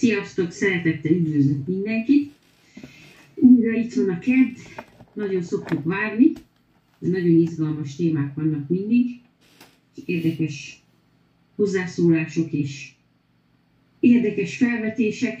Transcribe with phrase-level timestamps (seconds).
[0.00, 2.32] Sziasztok, szeretettel üdvözlök mindenkit!
[3.34, 4.56] Újra itt van a kedd,
[5.12, 6.32] nagyon szoktuk várni,
[6.98, 9.20] nagyon izgalmas témák vannak mindig,
[10.04, 10.82] érdekes
[11.54, 12.92] hozzászólások és
[13.98, 15.40] érdekes felvetések,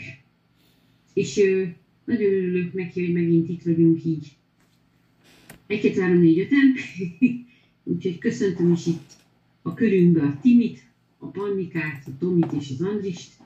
[1.14, 1.64] és ö,
[2.04, 4.26] nagyon örülök neki, hogy megint itt vagyunk így.
[5.66, 6.48] 1, 2, 3, 4, 5
[7.84, 9.10] Úgyhogy köszöntöm is itt
[9.62, 10.82] a körünkbe a Timit,
[11.18, 13.39] a Pannikát, a Tomit és az Andrist,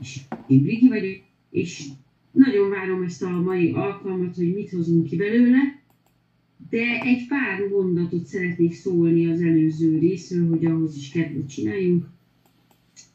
[0.00, 1.16] és én Brigi vagyok,
[1.50, 1.88] és
[2.30, 5.82] nagyon várom ezt a mai alkalmat, hogy mit hozunk ki belőle,
[6.70, 12.06] de egy pár mondatot szeretnék szólni az előző részről, hogy ahhoz is kedvet csináljunk.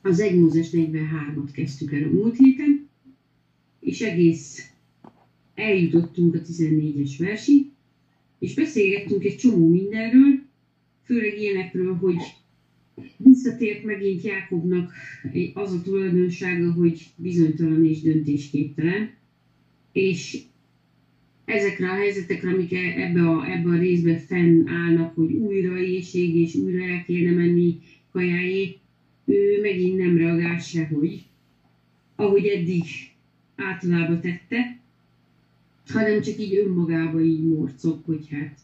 [0.02, 2.90] Az 1 Mózes 43-at kezdtük el a múlt héten,
[3.80, 4.72] és egész
[5.56, 7.66] eljutottunk a 14-es versig,
[8.40, 10.40] és beszélgettünk egy csomó mindenről,
[11.04, 12.16] főleg ilyenekről, hogy
[13.18, 14.92] visszatért megint Jákobnak
[15.54, 19.12] az a tulajdonsága, hogy bizonytalan és döntésképtelen,
[19.92, 20.42] és
[21.46, 26.56] ezekre a helyzetekre, amik e- ebbe a, ebbe a részbe fennállnak, hogy újra éjség és
[26.56, 27.78] újra el kéne menni
[28.12, 28.78] kajáé,
[29.26, 31.24] ő megint nem reagál sehogy,
[32.16, 32.84] ahogy eddig
[33.56, 34.80] általában tette,
[35.86, 38.60] hanem csak így önmagába így morcog, hogy hát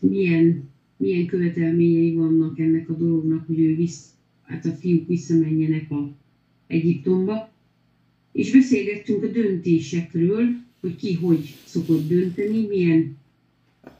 [0.00, 4.08] milyen, milyen követelményei vannak ennek a dolognak, hogy ő visz,
[4.42, 6.16] hát a fiúk visszamenjenek a
[6.66, 7.52] Egyiptomba.
[8.32, 10.44] És beszélgettünk a döntésekről,
[10.80, 13.16] hogy ki hogy szokott dönteni, milyen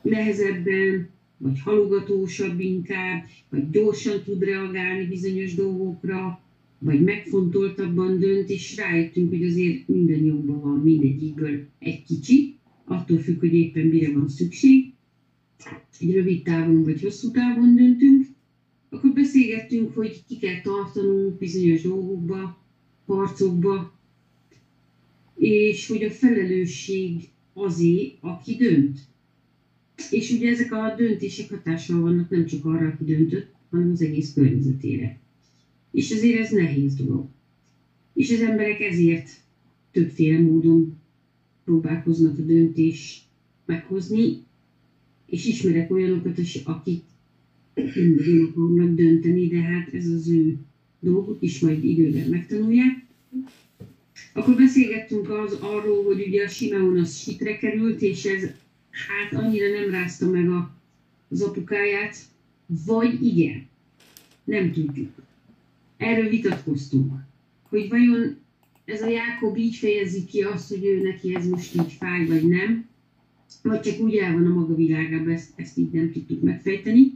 [0.02, 6.42] nehezebben, vagy halogatósabb inkább, vagy gyorsan tud reagálni bizonyos dolgokra,
[6.78, 13.38] vagy megfontoltabban dönt, és rájöttünk, hogy azért minden jobban van mindegyikből egy kicsi, attól függ,
[13.40, 14.87] hogy éppen mire van szükség.
[16.00, 18.26] Egy rövid távon vagy hosszú távon döntünk.
[18.88, 22.58] Akkor beszélgettünk, hogy ki kell tartanunk bizonyos dolgokba,
[23.06, 23.98] harcokba,
[25.36, 28.98] és hogy a felelősség azé, aki dönt.
[30.10, 34.32] És ugye ezek a döntések hatással vannak nem csak arra, aki döntött, hanem az egész
[34.32, 35.18] környezetére.
[35.90, 37.26] És azért ez nehéz dolog.
[38.14, 39.30] És az emberek ezért
[39.90, 41.00] többféle módon
[41.64, 43.28] próbálkoznak a döntés
[43.66, 44.46] meghozni,
[45.28, 47.02] és ismerek olyanokat, akik
[47.74, 50.56] mindig akarnak dönteni, de hát ez az ő
[51.00, 53.06] dolguk is majd időben megtanulják.
[54.32, 58.42] Akkor beszélgettünk az arról, hogy ugye a Simeon az sitre került, és ez
[58.90, 60.76] hát annyira nem rázta meg a,
[61.28, 62.16] az apukáját,
[62.86, 63.66] vagy igen,
[64.44, 65.10] nem tudjuk.
[65.96, 67.12] Erről vitatkoztunk,
[67.62, 68.36] hogy vajon
[68.84, 72.48] ez a Jákob így fejezi ki azt, hogy ő neki ez most így fáj, vagy
[72.48, 72.87] nem,
[73.62, 77.12] vagy csak úgy el van a maga világában, ezt, ezt így nem tudtuk megfejteni.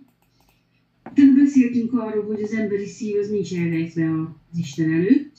[1.10, 5.36] Utána beszéltünk arról, hogy az emberi szív az nincs elrejtve az Isten előtt,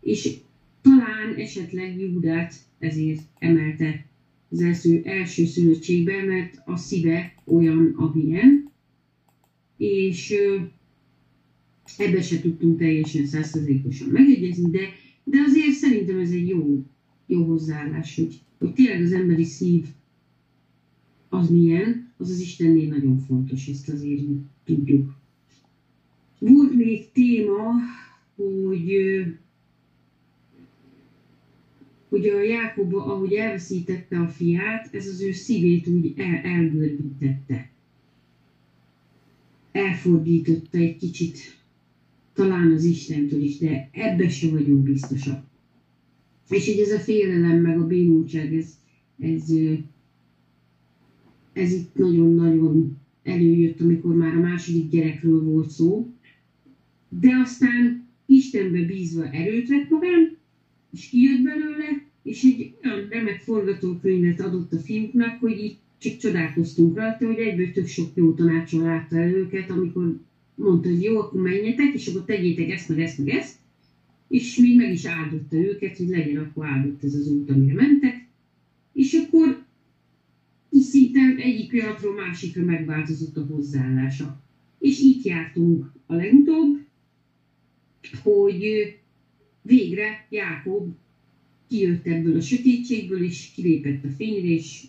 [0.00, 0.36] és
[0.82, 4.06] talán esetleg Júdát ezért emelte
[4.50, 8.70] az első, első szülöttségbe, mert a szíve olyan, amilyen,
[9.76, 10.34] és
[11.96, 14.88] ebbe se tudtunk teljesen százszerzékosan megegyezni, de,
[15.24, 16.84] de azért szerintem ez egy jó,
[17.26, 19.86] jó hozzáállás, hogy, hogy tényleg az emberi szív
[21.28, 24.22] az milyen, az az Istennél nagyon fontos, ezt azért
[24.64, 25.14] tudjuk.
[26.38, 27.72] Volt még téma,
[28.34, 28.96] hogy
[32.08, 37.70] hogy a Jákob, ahogy elveszítette a fiát, ez az ő szívét úgy el, elgörbítette.
[39.72, 41.38] Elfordította egy kicsit,
[42.32, 45.45] talán az Istentől is, de ebbe se vagyunk biztosak.
[46.48, 48.78] És hogy ez a félelem, meg a bénultság, ez,
[49.18, 49.52] ez,
[51.52, 56.10] ez itt nagyon-nagyon előjött, amikor már a második gyerekről volt szó,
[57.08, 60.36] de aztán Istenbe bízva erőt vett magán,
[60.92, 66.94] és kijött belőle, és egy olyan remek forgatókönyvet adott a fiúknak, hogy így csak csodálkoztunk
[66.94, 70.16] rajta, hogy egyből tök sok jó tanácsol látta el őket, amikor
[70.54, 73.56] mondta, hogy jó, akkor menjetek, és akkor tegyétek ezt, meg ezt, meg ezt,
[74.28, 78.26] és még meg is áldotta őket, hogy legyen akkor áldott ez az út, amire mentek,
[78.92, 79.64] és akkor
[80.70, 84.42] szinte egyik pillanatról másikra megváltozott a hozzáállása.
[84.78, 86.78] És itt jártunk a legutóbb,
[88.22, 88.94] hogy
[89.62, 90.94] végre Jákob
[91.68, 94.82] kijött ebből a sötétségből, és kilépett a fényre, és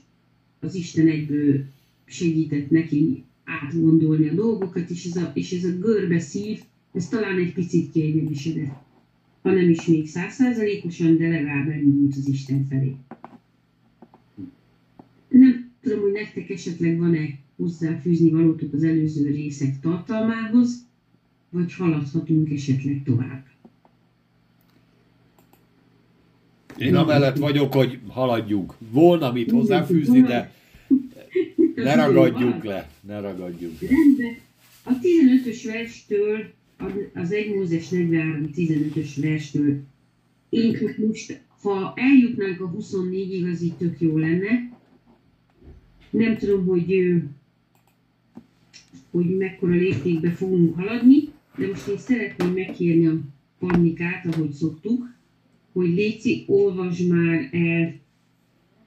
[0.59, 1.65] az Isten egyből
[2.05, 6.61] segített neki átgondolni a dolgokat, és ez a, és ez a görbe szív,
[6.93, 8.86] ez talán egy picit kiegyenesedett.
[9.47, 12.95] Ha nem is még százszázalékosan, de legalább elindult az Isten felé.
[15.29, 20.85] Nem tudom, hogy nektek esetleg van-e hozzáfűzni valótok az előző részek tartalmához,
[21.49, 23.45] vagy haladhatunk esetleg tovább.
[26.77, 28.73] Én amellett vagyok, hogy haladjunk.
[28.91, 30.53] Volna mit hozzáfűzni, de
[31.75, 33.87] ne ragadjunk le, ne ragadjunk le.
[33.89, 34.35] Rendben.
[34.83, 36.53] A 15-ös verstől,
[37.13, 39.83] az 1 Mózes 43 15-ös verstől,
[40.49, 44.77] én most, ha eljutnánk a 24-ig, az így tök jó lenne.
[46.09, 47.13] Nem tudom, hogy,
[49.11, 51.23] hogy mekkora léptékbe fogunk haladni,
[51.57, 53.19] de most én szeretném megkérni a
[53.59, 55.15] Pannikát, ahogy szoktuk,
[55.71, 57.99] hogy Léci, olvasd már el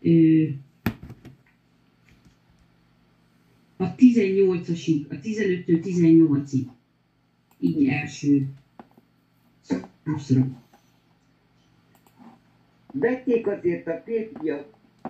[0.02, 0.42] ö,
[3.76, 6.66] a 18-asig, a 15-től 18-ig.
[7.60, 8.46] Így első
[9.60, 10.46] szakaszra.
[12.92, 14.66] Vették azért a férfiak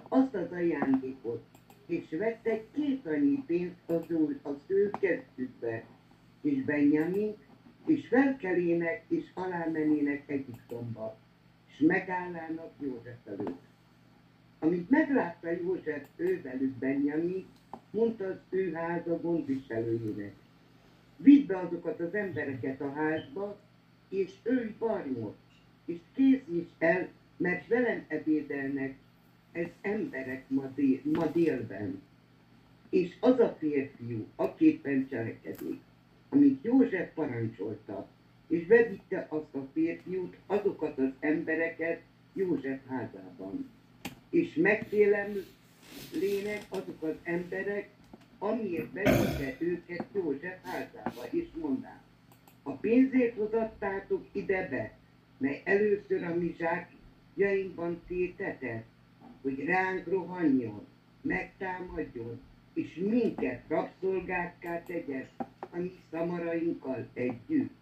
[0.08, 1.44] azt az ajándékot,
[1.87, 4.91] és vettek két annyi pénzt az, ő, az ő
[6.41, 7.35] és Benjamin,
[7.87, 11.19] és felkelének, és alámenének Egyiptomba,
[11.67, 13.62] és megállának József előtt.
[14.58, 17.47] Amit meglátta József ővelük Benjamin,
[17.91, 20.35] mondta az ő háza gondviselőjének.
[21.22, 23.61] Vidd be azokat az embereket a házba,
[24.08, 25.37] és őj barmot,
[25.84, 28.94] és készíts el, mert velem ebédelnek
[29.52, 32.02] ez emberek ma, dél, ma délben.
[32.88, 35.81] És az a férfiú, aképpen cselekedik,
[36.28, 38.08] amit József parancsolta,
[38.46, 42.00] és bevitte azt a férfiút, azokat az embereket
[42.32, 43.70] József házában.
[44.31, 44.55] És
[46.12, 47.88] lének azok az emberek,
[48.42, 52.00] amiért bevitte őket József házába, és mondták,
[52.62, 54.98] a pénzét hozattátok ide be,
[55.38, 58.87] mely először a mi zsákjainkban tétetett,
[59.42, 60.87] hogy ránk rohanjon,
[61.20, 62.40] megtámadjon,
[62.72, 65.28] és minket rabszolgákká tegyen
[65.70, 67.78] a mi szamarainkkal együtt.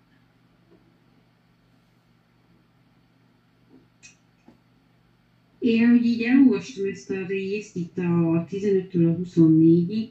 [5.59, 10.09] Én, hogy így elolvastam ezt a részt itt a 15-től a 24-ig,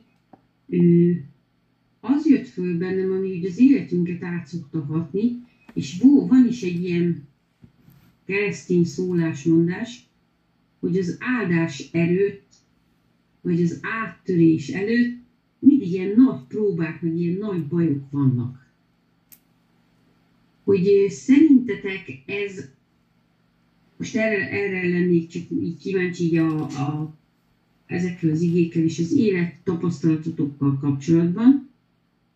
[1.99, 4.47] az jött föl bennem, ami az életünket át
[4.87, 7.27] hatni, és van is egy ilyen
[8.25, 10.07] keresztény szólásmondás,
[10.79, 12.45] hogy az áldás előtt,
[13.41, 15.17] vagy az áttörés előtt
[15.59, 18.65] mindig ilyen nagy próbák, meg ilyen nagy bajok vannak.
[20.63, 22.69] Hogy szerintetek ez,
[23.97, 27.15] most erre, erre lennék csak így kíváncsi így a, a,
[27.87, 31.69] ezekkel az igékkel és az élet tapasztalatotokkal kapcsolatban,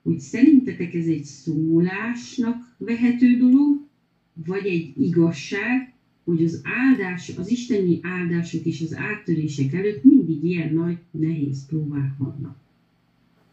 [0.02, 3.88] hogy szerintetek ez egy szólásnak vehető dolog,
[4.34, 5.94] vagy egy igazság,
[6.24, 12.18] hogy az áldás, az isteni áldások és az áttörések előtt mindig ilyen nagy, nehéz próbák
[12.18, 12.58] vannak.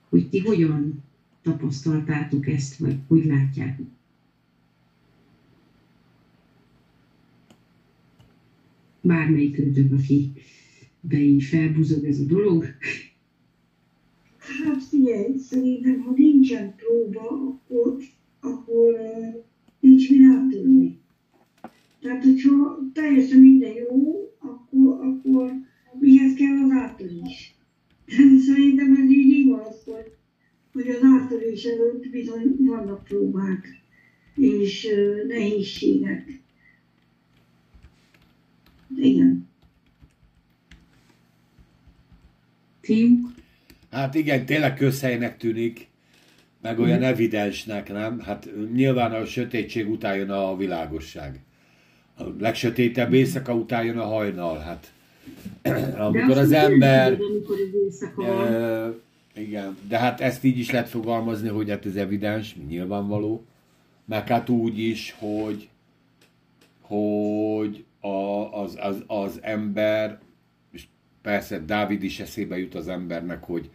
[0.09, 1.03] Hogy ti hogyan
[1.43, 3.87] tapasztaltátok ezt, vagy hogy látjátok?
[9.01, 10.33] Bármelyik őtök, aki
[11.09, 12.65] be így felbuzog ez a dolog.
[14.65, 17.97] Hát figyelj, szerintem, ha nincsen próba, akkor,
[18.41, 18.95] akkor
[19.81, 20.99] nincs mi rátudni.
[22.01, 25.53] Tehát, hogyha teljesen minden jó, akkor, akkor
[26.01, 27.55] mihez kell az áttörés?
[28.47, 30.13] Szerintem ez így igaz, hogy,
[30.73, 33.69] hogy az áttörés előtt bizony vannak próbák
[34.35, 34.89] és
[35.27, 36.43] nehézségek.
[38.97, 39.48] Igen.
[42.89, 43.35] Fiúk?
[43.91, 45.89] Hát igen, tényleg közhelynek tűnik,
[46.63, 48.21] meg olyan evidensnek, nem?
[48.21, 51.41] Hát nyilván a sötétség után jön a világosság.
[52.19, 54.93] A legsötétebb éjszaka után jön a hajnal, hát.
[56.07, 57.19] Amikor az ember...
[59.35, 63.45] igen, de hát ezt így is lehet fogalmazni, hogy hát ez evidens, nyilvánvaló,
[64.05, 65.69] meg hát úgy is, hogy
[66.81, 68.09] hogy a,
[68.63, 70.19] az, az, az ember,
[71.23, 73.71] persze Dávid is eszébe jut az embernek, hogy,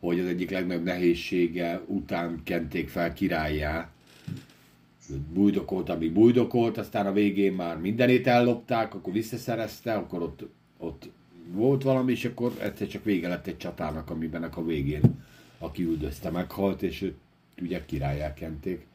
[0.00, 3.90] hogy az egyik legnagyobb nehézsége után kenték fel királyá,
[5.32, 10.46] bújdokolt, ami bújdokolt, aztán a végén már mindenét ellopták, akkor visszaszerezte, akkor ott,
[10.78, 11.10] ott
[11.52, 15.24] volt valami, és akkor egyszer csak vége lett egy csatának, amiben a végén,
[15.58, 17.16] aki üldözte, meghalt, és őt
[17.60, 18.86] ugye királyá kenték.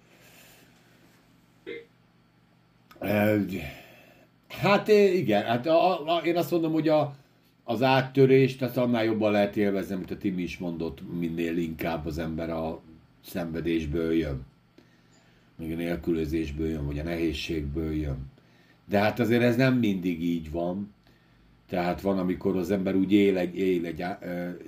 [4.48, 7.16] Hát igen, hát a, a, én azt mondom, hogy a,
[7.64, 12.18] az áttörést azt annál jobban lehet élvezni, mint a Timi is mondott, minél inkább az
[12.18, 12.82] ember a
[13.22, 14.46] szenvedésből jön
[15.62, 18.18] még a nélkülözésből jön, vagy a nehézségből jön.
[18.86, 20.94] De hát azért ez nem mindig így van.
[21.68, 24.04] Tehát van, amikor az ember úgy él egy, él egy,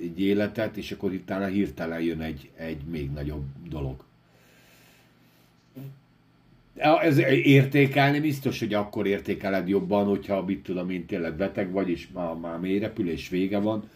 [0.02, 4.04] egy életet, és akkor itt hirtelen jön egy, egy még nagyobb dolog.
[6.76, 12.08] Ez értékelni biztos, hogy akkor értékeled jobban, hogyha mit tudom én tényleg beteg vagy, és
[12.14, 13.90] már, már mélyrepülés vége van,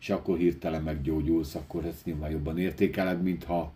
[0.00, 3.72] és akkor hirtelen meggyógyulsz, akkor ezt nyilván jobban értékeled, mint ha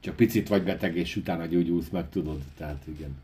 [0.00, 3.16] csak picit vagy beteg, és utána gyógyulsz meg, tudod, tehát igen.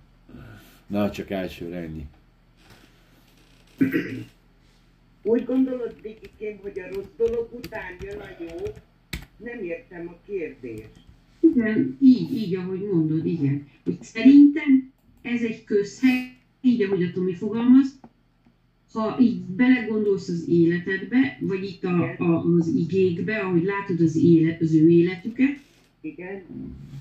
[0.86, 2.06] Na, csak elsőre ennyi.
[5.22, 8.72] Úgy gondolod, Vikikém, hogy a rossz dolog után jön a jó?
[9.36, 11.03] Nem értem a kérdést.
[11.52, 13.66] Igen, így, így, ahogy mondod, igen.
[13.84, 17.98] Hogy szerintem ez egy közhely, így, ahogy a Tomi fogalmaz,
[18.92, 24.60] ha így belegondolsz az életedbe, vagy itt a, a, az igékbe, ahogy látod az, élet,
[24.60, 25.58] az ő életüket,
[26.00, 26.42] Igen?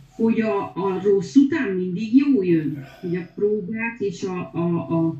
[0.10, 5.16] hogy a, a rossz után mindig jó jön, hogy a próbák és a, a, a,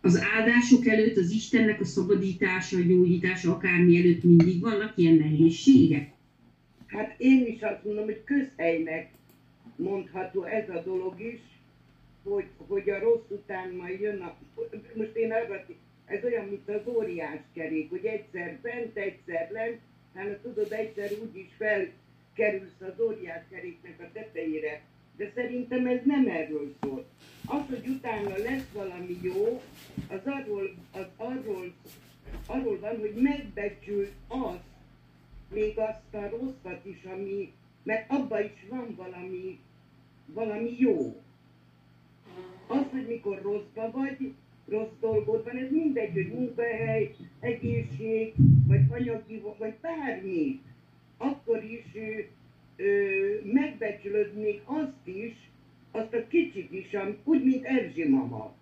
[0.00, 6.11] az áldások előtt, az Istennek a szabadítása, a gyógyítása, akármi előtt mindig vannak ilyen nehézségek.
[6.92, 9.10] Hát én is azt mondom, hogy közhelynek
[9.76, 11.40] mondható ez a dolog is,
[12.22, 14.36] hogy, hogy a rossz után majd jön a...
[14.94, 15.64] Most én arra,
[16.04, 19.80] ez olyan, mint az óriás kerék, hogy egyszer bent, egyszer lent,
[20.14, 24.82] hát tudod, egyszer úgy is felkerülsz az óriás keréknek a tetejére.
[25.16, 27.06] De szerintem ez nem erről szól.
[27.46, 29.62] Az, hogy utána lesz valami jó,
[30.08, 31.72] az arról, az arról,
[32.46, 34.70] arról van, hogy megbecsül azt,
[35.52, 39.58] még azt a rosszat is, ami, mert abban is van valami,
[40.26, 41.22] valami jó.
[42.66, 44.32] Az, hogy mikor rosszba vagy,
[44.68, 48.34] rossz dolgod van, ez mindegy, hogy munkahely, egészség,
[48.66, 50.60] vagy anyagi, vagy bármi.
[51.16, 52.20] Akkor is ö,
[52.82, 53.18] ö,
[53.52, 55.50] megbecsülöd még azt is,
[55.90, 58.54] azt a kicsit is, am- úgy, mint Erzsi mama.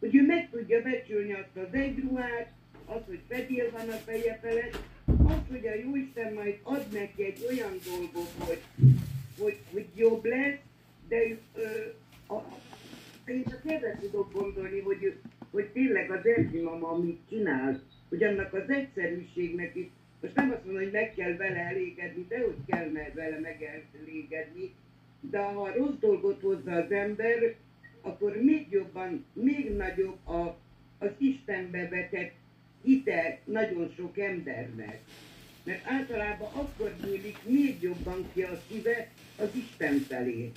[0.00, 2.52] Hogy ő meg tudja becsülni azt az egy ruhát,
[2.86, 4.78] az, hogy fedél van a feje felett,
[5.32, 8.60] az, hogy a Jóisten majd ad neki egy olyan dolgot, hogy,
[9.38, 10.58] hogy, hogy jobb lesz,
[11.08, 12.42] de ő, ö, a,
[13.26, 15.14] én csak erre tudok gondolni, hogy,
[15.50, 19.86] hogy tényleg az Erzsi mama, amit csinál, hogy annak az egyszerűségnek is,
[20.20, 24.74] most nem azt mondom, hogy meg kell vele elégedni, de hogy kell vele megelégedni,
[25.20, 27.54] de ha rossz dolgot hozza az ember,
[28.00, 30.58] akkor még jobban, még nagyobb a,
[30.98, 32.32] az Istenbe vetett
[32.82, 35.00] hite nagyon sok embernek.
[35.64, 40.50] Mert általában akkor nyílik még jobban ki a szíve az Isten felé.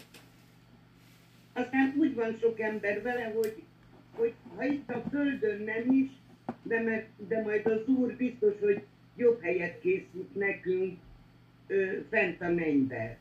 [1.53, 3.63] Aztán úgy van sok ember vele, hogy,
[4.11, 6.09] hogy ha itt a földön nem is,
[6.63, 8.83] de, mert, de majd az Úr biztos, hogy
[9.15, 10.99] jobb helyet készít nekünk
[11.67, 13.17] ö, fent a mennybe.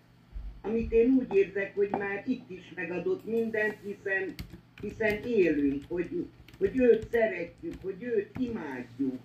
[0.60, 4.34] Amit én úgy érzek, hogy már itt is megadott mindent, hiszen,
[4.80, 6.26] hiszen élünk, hogy,
[6.64, 9.20] hogy őt szeretjük, hogy őt imádjuk.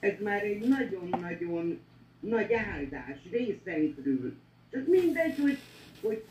[0.00, 1.78] Ez már egy nagyon-nagyon
[2.20, 4.32] nagy áldás részeinkről.
[4.70, 5.58] Csak mindegy, hogy,
[6.00, 6.24] hogy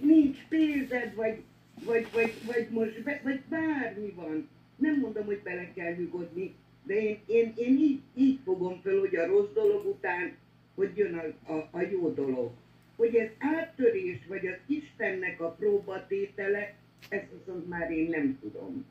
[0.00, 1.42] nincs pénzed, vagy,
[1.84, 4.48] vagy, vagy, vagy most vagy bármi van.
[4.76, 9.16] Nem mondom, hogy bele kell nyugodni, de én, én, én így, így fogom fel, hogy
[9.16, 10.36] a rossz dolog után,
[10.74, 12.52] hogy jön a, a, a jó dolog.
[12.96, 16.74] Hogy ez áttörés, vagy az Istennek a próbatétele,
[17.08, 18.86] ezt viszont már én nem tudom.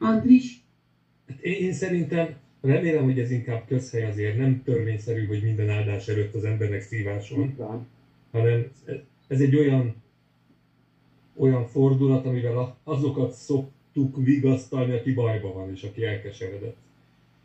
[0.00, 0.60] Andris,
[1.26, 6.08] Hát Én, én szerintem remélem, hogy ez inkább közhely azért, nem törvényszerű, hogy minden áldás
[6.08, 7.56] előtt az embernek szívás van,
[8.30, 8.70] hanem
[9.28, 9.94] ez- egy olyan,
[11.36, 16.76] olyan fordulat, amivel azokat szoktuk vigasztalni, aki bajban van és aki elkeseredett.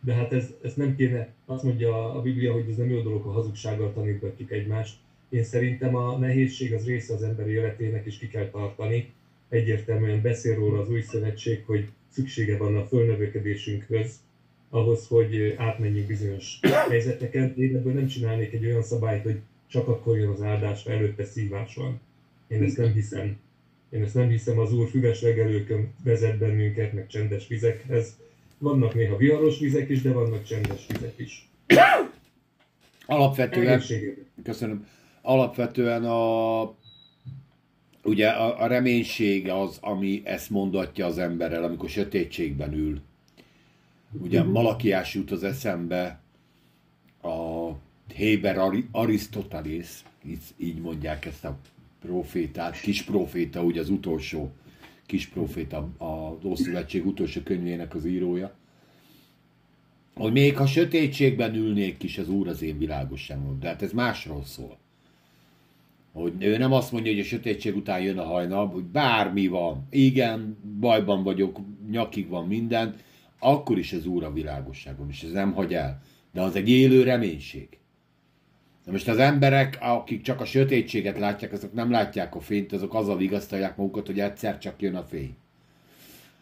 [0.01, 3.21] De hát ez, ez nem kéne, azt mondja a Biblia, hogy ez nem jó dolog,
[3.21, 4.97] ha hazugsággal tanítgatjuk egymást.
[5.29, 9.13] Én szerintem a nehézség az része az emberi életének, és ki kell tartani.
[9.49, 14.19] Egyértelműen beszél róla az új szövetség, hogy szüksége van a fölnövekedésünkhöz,
[14.69, 17.53] ahhoz, hogy átmenjünk bizonyos helyzeteken.
[17.57, 21.25] Én ebből nem csinálnék egy olyan szabályt, hogy csak akkor jön az áldás, ha előtte
[21.25, 21.99] szívás van.
[22.47, 23.37] Én ezt nem hiszem.
[23.89, 28.17] Én ezt nem hiszem, az Úr füves legelőkön vezet bennünket, meg csendes vizekhez.
[28.57, 31.49] Vannak néha viharos vizek is, de vannak csendes vizek is.
[33.05, 33.81] Alapvetően,
[34.43, 34.87] köszönöm,
[35.21, 36.61] alapvetően a,
[38.05, 43.01] ugye a, a reménység az, ami ezt mondatja az emberrel, amikor sötétségben ül.
[44.11, 46.19] Ugye Malakiás jut az eszembe,
[47.21, 47.69] a
[48.13, 51.57] Héber Ari- Arisztotelész, így, így mondják ezt a
[52.01, 54.51] profétát, kis proféta, ugye az utolsó
[55.05, 58.55] kis proféta, az Ószövetség utolsó könyvének az írója,
[60.15, 63.59] hogy még ha sötétségben ülnék is, az Úr az én világosságom.
[63.59, 64.77] De hát ez másról szól.
[66.15, 69.87] Hogy ő nem azt mondja, hogy a sötétség után jön a hajnal, hogy bármi van,
[69.89, 72.95] igen, bajban vagyok, nyakig van minden,
[73.39, 76.01] akkor is az Úr a világosságom, és ez nem hagy el.
[76.33, 77.67] De az egy élő reménység.
[78.85, 82.93] Na most az emberek, akik csak a sötétséget látják, azok nem látják a fényt, azok
[82.93, 85.35] azzal vigasztalják magukat, hogy egyszer csak jön a fény.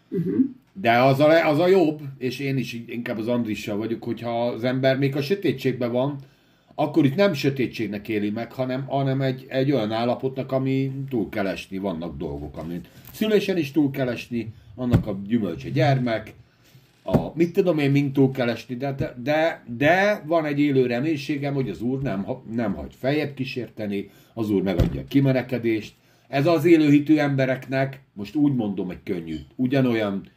[0.09, 0.35] Uh-huh.
[0.73, 4.63] De az a, az a jobb, és én is inkább az Andrissal vagyok, hogyha az
[4.63, 6.17] ember még a sötétségben van,
[6.75, 11.47] akkor itt nem sötétségnek éli meg, hanem, hanem egy, egy olyan állapotnak, ami túl kell
[11.47, 16.33] esni, vannak dolgok, amit szülésen is túl kell esni, annak a gyümölcse gyermek,
[17.03, 21.53] a, mit tudom én, mind túl kell esni, de, de, de van egy élő reménységem,
[21.53, 25.93] hogy az Úr nem, nem hagy feljebb kísérteni, az Úr megadja a kimenekedést.
[26.27, 30.29] Ez az élőhitű embereknek, most úgy mondom, egy könnyű, ugyanolyan,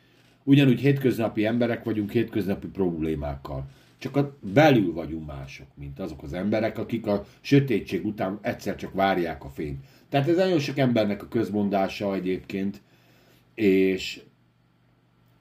[0.45, 3.67] ugyanúgy hétköznapi emberek vagyunk hétköznapi problémákkal.
[3.99, 8.93] Csak a belül vagyunk mások, mint azok az emberek, akik a sötétség után egyszer csak
[8.93, 9.85] várják a fényt.
[10.09, 12.81] Tehát ez nagyon sok embernek a közmondása egyébként,
[13.55, 14.21] és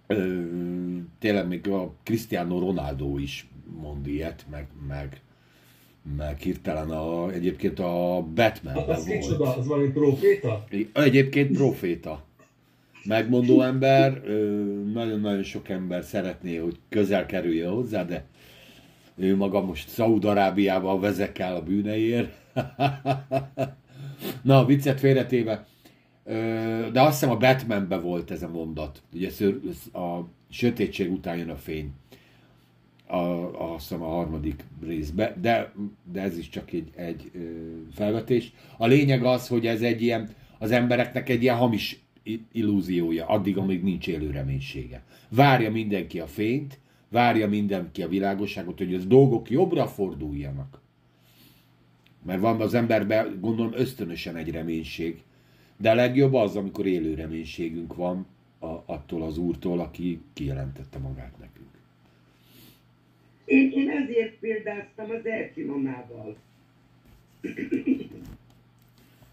[0.08, 0.42] ö,
[1.20, 3.48] tényleg még a Cristiano Ronaldo is
[3.82, 5.22] mond ilyet, meg, meg,
[6.18, 9.58] meg hirtelen a, egyébként a batman hát, az volt.
[9.58, 10.66] Az valami proféta?
[10.94, 12.24] Egyébként proféta.
[13.06, 14.22] Megmondó ember,
[14.94, 18.26] nagyon-nagyon sok ember szeretné, hogy közel kerülje hozzá, de
[19.16, 22.34] ő maga most Szaúd-Arábiával vezekel a bűneiért.
[24.42, 25.66] Na, viccet félretéve,
[26.92, 29.02] de azt hiszem a Batmanbe volt ez a mondat.
[29.14, 29.30] Ugye
[29.94, 30.20] a
[30.50, 31.92] sötétség után jön a fény.
[33.08, 33.18] A,
[33.74, 35.74] azt hiszem a harmadik részbe, de,
[36.12, 37.32] de ez is csak egy, egy
[37.94, 38.54] felvetés.
[38.78, 42.00] A lényeg az, hogy ez egy ilyen, az embereknek egy ilyen hamis
[42.52, 45.04] illúziója, addig, amíg nincs élő reménysége.
[45.30, 50.80] Várja mindenki a fényt, várja mindenki a világosságot, hogy az dolgok jobbra forduljanak.
[52.26, 55.24] Mert van az emberben, gondolom, ösztönösen egy reménység,
[55.78, 58.26] de a legjobb az, amikor élő reménységünk van
[58.60, 61.70] a, attól az úrtól, aki kijelentette magát nekünk.
[63.46, 66.36] Én, én ezért példáztam az Erki mamával.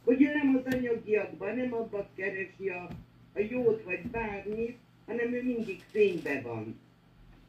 [0.05, 2.89] hogy ő nem az anyagiakban, nem abban keresi a,
[3.35, 4.77] a jót vagy bármit,
[5.07, 6.81] hanem ő mindig fénybe van.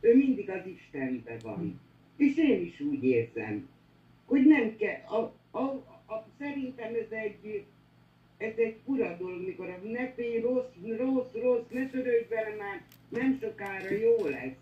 [0.04, 1.80] Ő mindig az Istenbe van.
[2.18, 3.70] És én is úgy érzem,
[4.26, 5.64] hogy nem kell, a, a,
[6.06, 7.66] a, szerintem ez egy
[8.38, 12.82] ez egy fura dolog, mikor a ne félj, rossz, rossz, rossz, ne törődj vele már,
[13.10, 14.56] nem sokára jó lesz.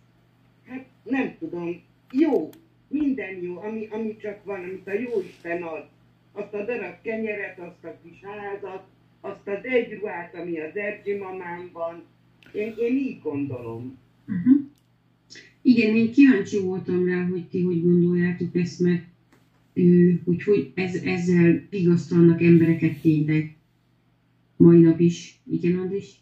[0.67, 2.49] Hát nem tudom, jó,
[2.87, 5.87] minden jó, ami, ami csak van, amit a jó Isten ad.
[6.31, 8.83] Azt a darab kenyeret, azt a kis házat,
[9.21, 12.03] azt az egy ruhát, ami az Erzsi mamám van.
[12.53, 13.99] Én, én így gondolom.
[14.27, 14.70] Uh-huh.
[15.61, 19.03] Igen, én kíváncsi voltam rá, hogy ti hogy gondoljátok ezt, mert
[20.25, 23.55] hogy, hogy ez, ezzel vigasztalnak embereket tényleg
[24.57, 25.41] mai nap is.
[25.51, 26.21] Igen, Andris?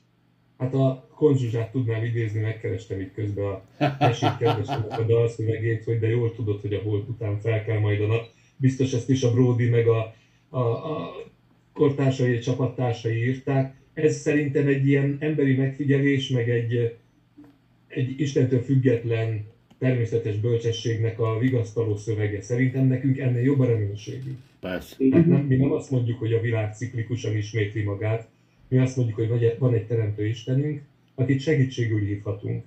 [0.57, 3.65] Hát a konzsuzsát tudnám idézni, megkerestem itt közben a
[3.99, 8.01] mesét kedvesének a dalszövegét, hogy de jól tudod, hogy a hold után fel kell majd
[8.01, 8.25] a nap.
[8.57, 10.15] Biztos ezt is a Brody meg a,
[10.49, 11.13] a, a
[11.73, 13.75] kortársai, a csapattársai írták.
[13.93, 16.97] Ez szerintem egy ilyen emberi megfigyelés, meg egy,
[17.89, 19.45] egy Istentől független
[19.77, 22.41] természetes bölcsességnek a vigasztaló szövege.
[22.41, 24.37] Szerintem nekünk ennél jobb a reménységünk.
[24.59, 24.95] Persze.
[25.11, 28.29] Hát nem, mi nem azt mondjuk, hogy a világ ciklikusan ismétli magát,
[28.67, 30.81] mi azt mondjuk, hogy van egy teremtő Istenünk,
[31.15, 32.63] akit segítségül hívhatunk.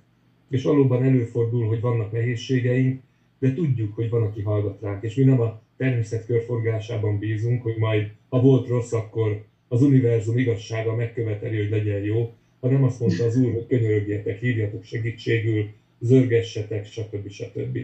[0.51, 3.01] És valóban előfordul, hogy vannak nehézségeink,
[3.39, 5.03] de tudjuk, hogy van, aki hallgat ránk.
[5.03, 10.39] És mi nem a természet körforgásában bízunk, hogy majd, ha volt rossz, akkor az univerzum
[10.39, 15.71] igazsága megköveteli, hogy legyen jó, hanem azt mondta az Úr, hogy könyörögjetek, hívjatok segítségül,
[16.01, 17.29] zörgessetek, stb.
[17.29, 17.79] stb.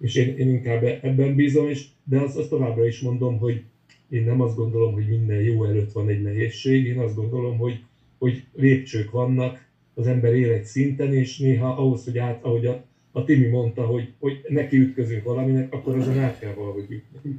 [0.00, 3.62] És én, én inkább ebben bízom, és, de azt, azt továbbra is mondom, hogy
[4.08, 7.82] én nem azt gondolom, hogy minden jó előtt van egy nehézség, én azt gondolom, hogy,
[8.18, 12.84] hogy lépcsők vannak, az ember él egy szinten, és néha ahhoz, hogy át, ahogy a,
[13.12, 17.38] a Timi mondta, hogy, hogy neki ütközünk valaminek, akkor azon át kell valahogy ütni.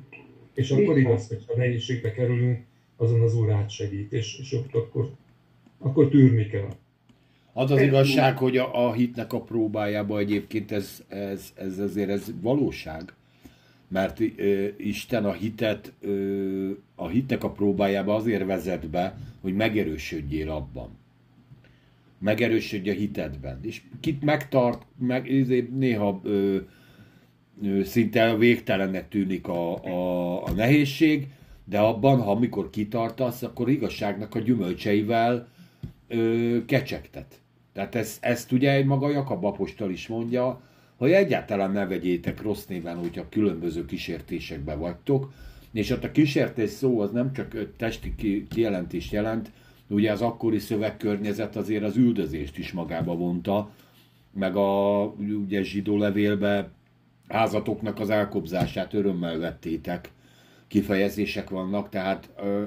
[0.53, 2.59] És akkor igaz, hogy ha nehézségbe kerülünk,
[2.95, 5.11] azon az úr átsegít, és, és akkor,
[5.83, 6.67] akkor tűrni kell.
[7.53, 12.31] Az az igazság, hogy a, a hitnek a próbájában egyébként ez, ez, ez azért ez
[12.41, 13.13] valóság.
[13.87, 20.49] Mert ö, Isten a hitet, ö, a hitnek a próbájába azért vezet be, hogy megerősödjél
[20.49, 20.89] abban.
[22.19, 23.59] Megerősödj a hitedben.
[23.61, 26.57] És kit megtart, meg, néha ö,
[27.63, 31.27] ö, szinte végtelennek tűnik a, a, a nehézség,
[31.65, 35.47] de abban, ha amikor kitartasz, akkor igazságnak a gyümölcseivel
[36.07, 37.39] ö, kecsegtet.
[37.73, 40.61] Tehát ezt, ezt ugye maga Jakab apostol is mondja,
[40.95, 45.33] hogy egyáltalán ne vegyétek rossz néven, hogyha különböző kísértésekbe vagytok,
[45.73, 48.15] és ott a kísértés szó az nem csak testi
[48.49, 49.51] kijelentést jelent,
[49.87, 53.69] ugye az akkori szövegkörnyezet azért az üldözést is magába vonta,
[54.33, 55.03] meg a
[55.47, 56.69] ugye zsidó levélbe
[57.27, 60.11] házatoknak az elkobzását örömmel vettétek,
[60.67, 62.63] kifejezések vannak, tehát ö,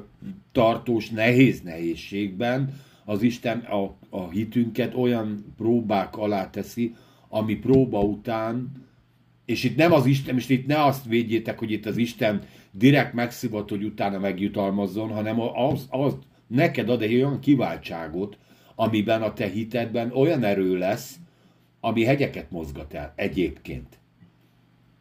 [0.53, 6.94] tartós, nehéz nehézségben az Isten a, a hitünket olyan próbák alá teszi,
[7.28, 8.72] ami próba után,
[9.44, 13.12] és itt nem az Isten, és itt ne azt védjétek, hogy itt az Isten direkt
[13.12, 16.16] megszívott, hogy utána megjutalmazzon, hanem az, az
[16.46, 18.38] neked ad egy olyan kiváltságot,
[18.74, 21.16] amiben a te hitedben olyan erő lesz,
[21.80, 23.98] ami hegyeket mozgat el egyébként.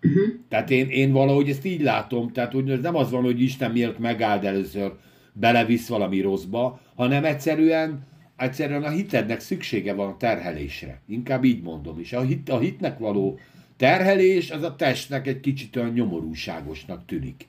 [0.01, 0.23] Uh-huh.
[0.49, 3.99] Tehát én, én valahogy ezt így látom, tehát hogy nem az van, hogy Isten miért
[3.99, 4.93] megáld először,
[5.39, 8.04] belevisz valami rosszba, hanem egyszerűen,
[8.38, 11.02] egyszerűen a hitednek szüksége van a terhelésre.
[11.08, 12.13] Inkább így mondom is.
[12.13, 13.39] A, hit, a hitnek való
[13.78, 17.48] terhelés az a testnek egy kicsit olyan nyomorúságosnak tűnik.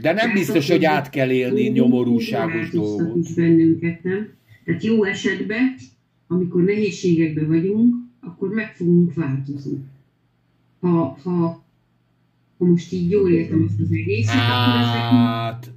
[0.00, 3.34] De nem biztos, hogy át kell élni nyomorúságos dolgot.
[3.34, 4.28] bennünket, nem?
[4.64, 5.76] Tehát jó esetben,
[6.26, 9.78] amikor nehézségekben vagyunk, akkor meg fogunk változni.
[10.80, 11.64] Ha, ha,
[12.58, 15.73] ha most így jól értem ezt az egészet, hát,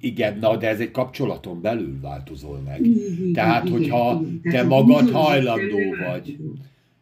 [0.00, 2.86] igen, na, de ez egy kapcsolaton belül változol meg.
[2.86, 4.40] Igen, Tehát, igen, hogyha igen.
[4.42, 5.78] te Tehát magad hajlandó
[6.10, 6.36] vagy.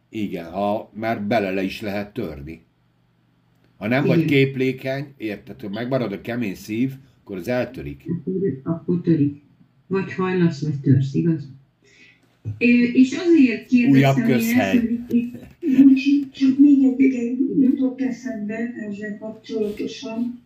[0.09, 2.61] Igen, ha már bele is lehet törni.
[3.77, 4.17] Ha nem Igen.
[4.17, 8.03] vagy képlékeny, érted, hogy megmarad a kemény szív, akkor az eltörik.
[8.07, 9.41] Akkor, akkor törik.
[9.87, 11.47] Vagy hajlasz, vagy törsz, igaz?
[12.57, 14.75] És azért kérdeztem Újabb közhely.
[14.75, 15.05] én
[15.95, 20.41] ezt, csak még egy jutott eszembe ezzel kapcsolatosan,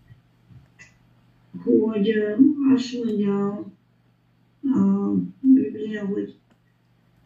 [1.58, 2.14] hogy
[2.74, 3.48] azt mondja
[4.64, 6.36] a Biblia, hogy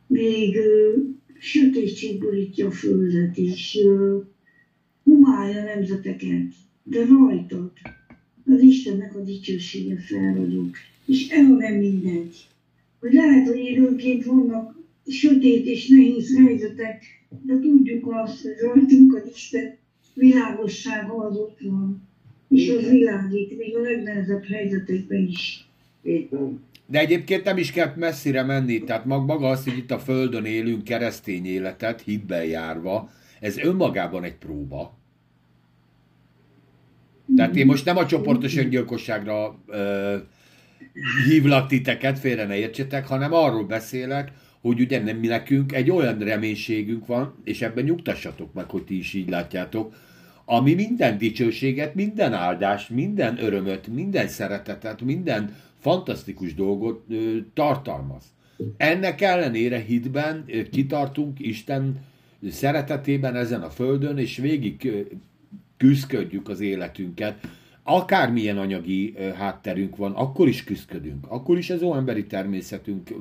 [0.08, 0.58] még
[1.40, 3.80] sötétség borítja a földet, és
[5.04, 7.72] humálja nemzeteket, de rajtad
[8.46, 10.70] az Istennek a dicsősége felragyog.
[11.06, 12.48] És ez a nem mindegy.
[13.00, 17.04] Hogy lehet, hogy időnként vannak sötét és nehéz helyzetek,
[17.42, 19.78] de tudjuk azt, hogy rajtunk az Isten
[20.14, 22.07] világossága az ott van.
[22.50, 25.68] És az világít, még a legnehezebb helyzetekben is.
[26.86, 30.84] De egyébként nem is kell messzire menni, tehát maga az, hogy itt a Földön élünk
[30.84, 34.98] keresztény életet, hitben járva, ez önmagában egy próba.
[37.36, 40.16] Tehát én most nem a csoportos öngyilkosságra ö,
[41.28, 44.32] hívlak titeket, félre ne értsetek, hanem arról beszélek,
[44.62, 48.98] hogy ugye nem mi nekünk egy olyan reménységünk van, és ebben nyugtassatok meg, hogy ti
[48.98, 49.96] is így látjátok,
[50.50, 58.24] ami minden dicsőséget, minden áldást, minden örömöt, minden szeretetet, minden fantasztikus dolgot ö, tartalmaz.
[58.78, 62.06] Ennek ellenére hitben ö, kitartunk Isten
[62.50, 65.06] szeretetében ezen a földön, és végig
[65.78, 67.48] küzdködjük az életünket,
[67.84, 73.14] akármilyen anyagi hátterünk van, akkor is küzdködünk, akkor is az emberi természetünk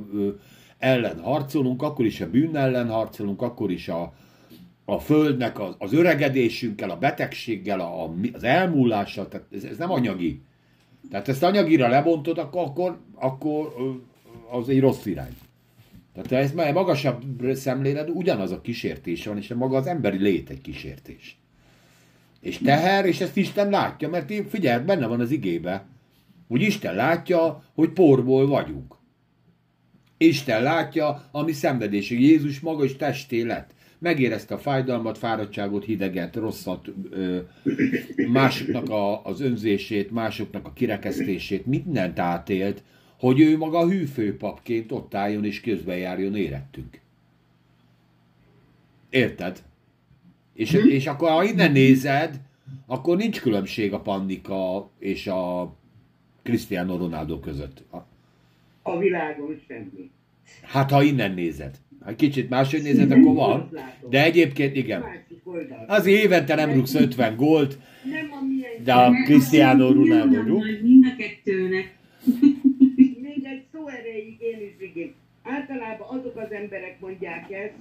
[0.79, 4.15] ellen harcolunk, akkor is a bűn ellen harcolunk, akkor is a,
[4.89, 10.43] a földnek az, az öregedésünkkel, a betegséggel, a, az elmúlással, tehát ez, ez nem anyagi.
[11.11, 13.75] Tehát ezt anyagira lebontod, akkor, akkor, akkor
[14.51, 15.37] az egy rossz irány.
[16.13, 17.23] Tehát ez már magasabb
[17.53, 21.39] szemléled, ugyanaz a kísértés van, és maga az emberi lét egy kísértés.
[22.41, 25.87] És teher, és ezt Isten látja, mert én figyelj, benne van az igébe,
[26.49, 28.95] hogy Isten látja, hogy porból vagyunk.
[30.17, 32.21] Isten látja, ami szenvedésig.
[32.21, 33.75] Jézus maga is testé lett.
[33.99, 36.89] Megérezte a fájdalmat, fáradtságot, hideget, rosszat,
[38.29, 42.83] másoknak a, az önzését, másoknak a kirekesztését, mindent átélt,
[43.19, 47.01] hogy ő maga hűfőpapként ott álljon és közbejárjon érettünk.
[49.11, 49.63] Érted?
[50.53, 50.89] És, hm?
[50.89, 52.41] és akkor, ha innen nézed,
[52.87, 55.75] akkor nincs különbség a Pannika és a
[56.43, 57.85] Cristiano Ronaldo között.
[58.83, 60.11] A világon semmi.
[60.63, 61.77] Hát, ha innen nézed.
[62.07, 63.71] Ha kicsit máshogy nézed, akkor van.
[64.11, 65.05] De egyébként igen.
[65.87, 67.79] Az évente nem rúgsz 50 gólt,
[68.85, 70.63] de a Cristiano Ronaldo rúg.
[70.83, 71.95] Mind a kettőnek.
[73.23, 75.15] Még egy szó erejéig én is igen.
[75.43, 77.75] Általában azok az emberek mondják ezt,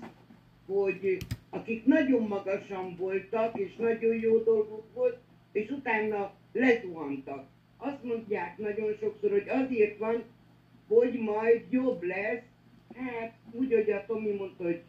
[0.65, 1.17] hogy
[1.49, 5.17] akik nagyon magasan voltak, és nagyon jó dolguk volt,
[5.51, 7.47] és utána lezuhantak.
[7.77, 10.23] Azt mondják nagyon sokszor, hogy azért van,
[10.87, 12.43] hogy majd jobb lesz,
[12.95, 14.81] hát úgy, hogy a Tomi mondta, hogy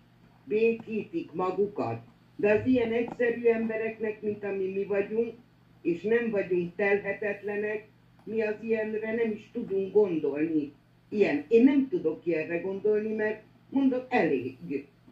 [0.44, 2.00] békítik magukat.
[2.36, 5.34] De az ilyen egyszerű embereknek, mint ami mi vagyunk,
[5.82, 7.86] és nem vagyunk telhetetlenek,
[8.24, 10.72] mi az ilyenre nem is tudunk gondolni.
[11.08, 11.44] Ilyen.
[11.48, 14.56] Én nem tudok ilyenre gondolni, mert mondok, elég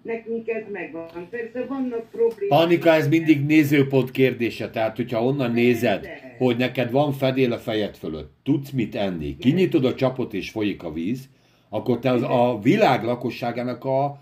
[0.04, 1.28] nekünk ez megvan.
[1.30, 2.60] Persze vannak problémák.
[2.60, 7.96] Annika, ez mindig nézőpont kérdése, tehát hogyha onnan nézed, hogy neked van fedél a fejed
[7.96, 11.28] fölött, tudsz mit enni, kinyitod a csapot és folyik a víz,
[11.74, 14.20] akkor te az a világ lakosságának a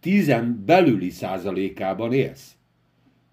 [0.00, 2.54] tizen belüli százalékában élsz.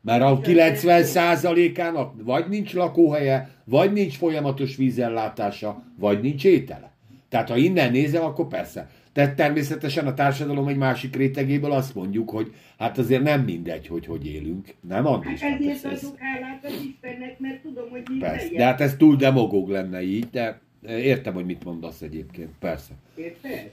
[0.01, 6.91] Mert a 90%-ának vagy nincs lakóhelye, vagy nincs folyamatos vízellátása, vagy nincs étele.
[7.29, 8.89] Tehát ha innen nézem, akkor persze.
[9.13, 14.05] Tehát természetesen a társadalom egy másik rétegéből azt mondjuk, hogy hát azért nem mindegy, hogy
[14.05, 14.75] hogy élünk.
[14.87, 15.39] Nem, Andris?
[15.41, 18.55] Hát Hát ezért ez, ez, adok hálát az Istennek, mert tudom, hogy mi persze.
[18.55, 22.49] De hát ez túl demagóg lenne így, de értem, hogy mit mondasz egyébként.
[22.59, 22.93] Persze.
[23.15, 23.71] Érted?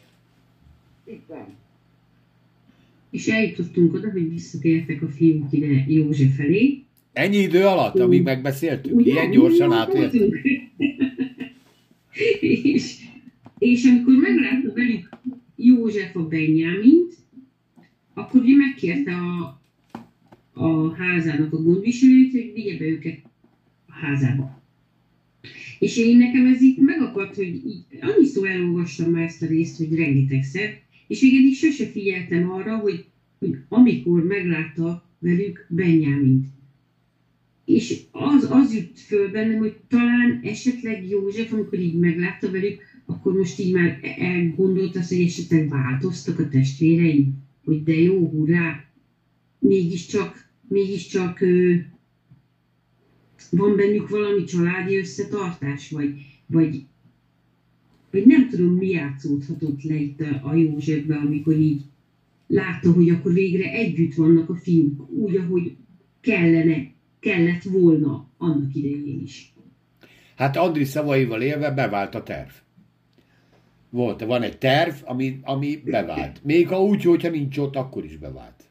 [1.05, 1.47] Itt van.
[3.11, 6.83] És eljutottunk oda, hogy visszatértek a fiúk ide József felé.
[7.13, 8.95] Ennyi idő alatt, amíg megbeszéltük?
[8.95, 9.11] Ugye?
[9.11, 10.39] Ilyen gyorsan átértünk?
[12.41, 12.97] és,
[13.59, 15.09] és amikor meglátta velük
[15.57, 17.15] József a Benyámint,
[18.15, 19.61] akkor ugye megkérte a,
[20.53, 23.19] a házának a gondviselőt, hogy vigye be őket
[23.87, 24.56] a házába.
[25.79, 29.95] És én nekem ez itt megakadt, hogy így, annyiszor elolvastam már ezt a részt, hogy
[29.95, 33.05] rengetegszer, és még eddig sose figyeltem arra, hogy,
[33.39, 36.47] hogy amikor meglátta velük Benyámint.
[37.65, 43.35] És az, az jut föl bennem, hogy talán esetleg József, amikor így meglátta velük, akkor
[43.35, 48.85] most így már elgondolt azt, hogy esetleg változtak a testvéreim, hogy de jó, hurrá,
[49.59, 51.45] mégiscsak, mégiscsak
[53.51, 56.15] van bennük valami családi összetartás, vagy,
[56.47, 56.83] vagy,
[58.11, 61.83] vagy nem tudom, mi játszódhatott le itt a, a Józsefbe, amikor így
[62.47, 65.77] látta, hogy akkor végre együtt vannak a fiúk, úgy, ahogy
[66.21, 69.55] kellene, kellett volna annak idején is.
[70.37, 72.51] Hát Andris szavaival élve bevált a terv.
[73.91, 76.45] Volt, van egy terv, ami, ami bevált.
[76.45, 78.65] Még ha úgy, hogyha nincs ott, akkor is bevált.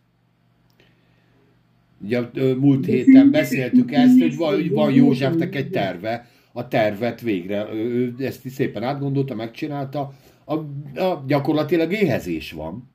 [2.06, 2.22] Ugye
[2.56, 8.50] múlt héten beszéltük ezt, hogy van, van Józsefnek egy terve, a tervet végre, ő, ezt
[8.50, 10.13] szépen átgondolta, megcsinálta,
[10.44, 10.54] a,
[11.00, 12.89] a, gyakorlatilag éhezés van.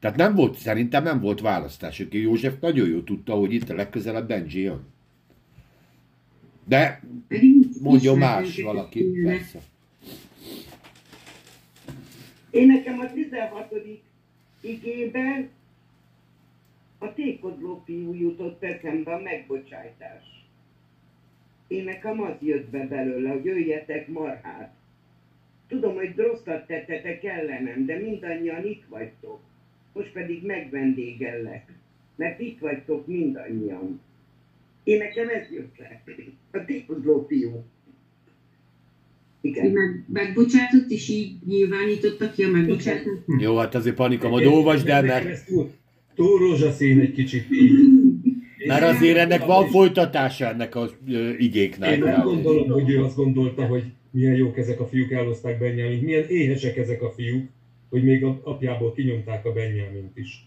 [0.00, 2.06] Tehát nem volt, szerintem nem volt választás.
[2.10, 4.80] József nagyon jól tudta, hogy itt a legközelebb Benji jön.
[6.68, 7.00] De
[7.82, 9.58] mondjon más valaki, persze.
[12.50, 13.74] Én nekem a 16.
[14.60, 15.48] igében
[16.98, 20.22] a tékodló fiú jutott eszembe a megbocsájtás.
[21.66, 24.74] Én nekem az jött be belőle, hogy jöjjetek marhát.
[25.68, 29.40] Tudom, hogy rosszat tettetek ellenem, de mindannyian itt vagytok.
[29.92, 31.72] Most pedig megvendégellek,
[32.16, 34.00] mert itt vagytok mindannyian.
[34.82, 36.02] Én nekem ez jött le.
[36.50, 37.64] A tékodló fiú.
[39.40, 39.70] Igen.
[39.70, 43.22] meg megbocsátott, és így nyilvánította ki a megbocsátást.
[43.38, 45.44] Jó, hát azért panika, majd olvasd el, mert,
[46.14, 47.72] túl, rózsaszín egy kicsit így.
[48.66, 51.92] mert azért ennek van folytatása ennek az ö, igéknek.
[51.92, 56.02] Én nem gondolom, hogy ő azt gondolta, hogy milyen jók ezek a fiúk, elhozták Benjamint,
[56.02, 57.48] milyen éhesek ezek a fiúk,
[57.90, 60.46] hogy még a apjából kinyomták a Benjamint is.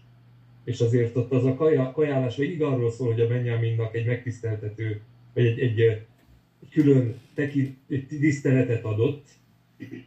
[0.64, 5.00] És azért ott az a kaja, kajálás végig arról szól, hogy a Benjaminnak egy megtiszteltető,
[5.34, 9.26] vagy egy, egy, egy külön teki, egy tiszteletet adott,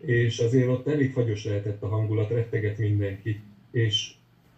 [0.06, 3.40] és azért ott elég fagyos lehetett a hangulat, retteget mindenki.
[3.72, 4.12] És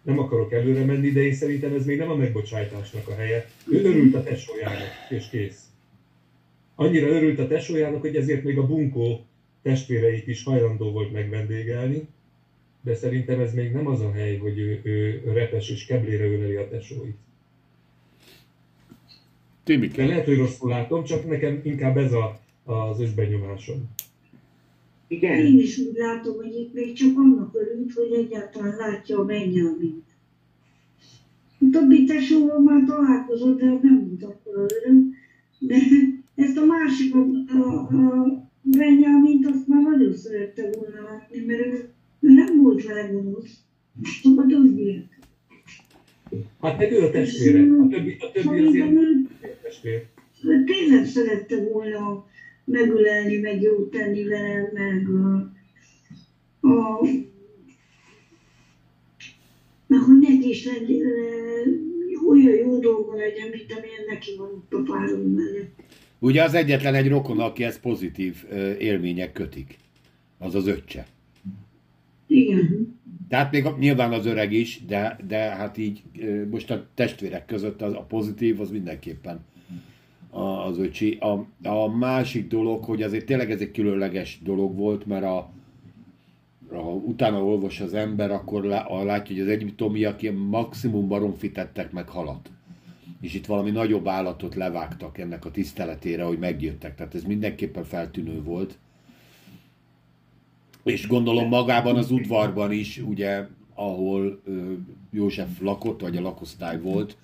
[0.04, 3.50] nem akarok előre menni, de én szerintem ez még nem a megbocsájtásnak a helye.
[3.70, 5.62] Ő örült a tesójának, és kész.
[6.74, 9.26] Annyira örült a tesójának, hogy ezért még a bunkó
[9.62, 12.08] testvéreit is hajlandó volt megvendégelni,
[12.80, 16.54] de szerintem ez még nem az a hely, hogy ő, ő repes és keblére öleli
[16.54, 17.16] a tesóit.
[19.64, 20.06] De Timike.
[20.06, 23.90] lehet, hogy rosszul látom, csak nekem inkább ez a, az összbenyomásom.
[25.08, 25.38] Igen.
[25.38, 30.02] Én is úgy látom, hogy itt még csak annak örült, hogy egyáltalán látja a Benjamin.
[31.60, 35.14] A többi tesóval már találkozott, de nem volt akkor öröm.
[35.58, 35.76] De
[36.34, 37.18] ezt a másik, a,
[37.58, 41.88] a, a Benjamint azt már nagyon szerette volna látni, mert ő,
[42.20, 43.58] ő nem volt vele gonosz.
[44.22, 45.18] Csak a többiek.
[46.60, 49.28] Hát meg ő a testvére, a többi, a többi azért ő
[49.62, 50.06] testvér.
[50.44, 52.26] ő tényleg szerette volna
[52.64, 55.08] megölelni, meg jót tenni vele, meg
[56.60, 57.06] a,
[59.86, 61.12] meg hogy neki is legyen,
[62.28, 65.82] olyan jó dolga legyen, mint amilyen neki van ott a párom mellett.
[66.18, 68.44] Ugye az egyetlen egy rokon, aki ezt pozitív
[68.78, 69.78] élmények kötik.
[70.38, 71.06] Az az öccse.
[72.26, 72.98] Igen.
[73.28, 76.02] Tehát még nyilván az öreg is, de, de hát így
[76.50, 79.44] most a testvérek között az, a pozitív az mindenképpen
[80.34, 81.18] az öcsi.
[81.20, 85.50] A, a másik dolog, hogy azért tényleg ez egy különleges dolog volt, mert a,
[86.72, 92.08] a utána olvas az ember, akkor látja, hogy az egyiptomiak ilyen maximum baromfi tettek meg
[92.08, 92.50] halat.
[93.20, 96.94] És itt valami nagyobb állatot levágtak ennek a tiszteletére, hogy megjöttek.
[96.94, 98.78] Tehát ez mindenképpen feltűnő volt.
[100.82, 104.42] És gondolom magában az udvarban is, ugye, ahol
[105.10, 107.16] József lakott, vagy a lakosztály volt,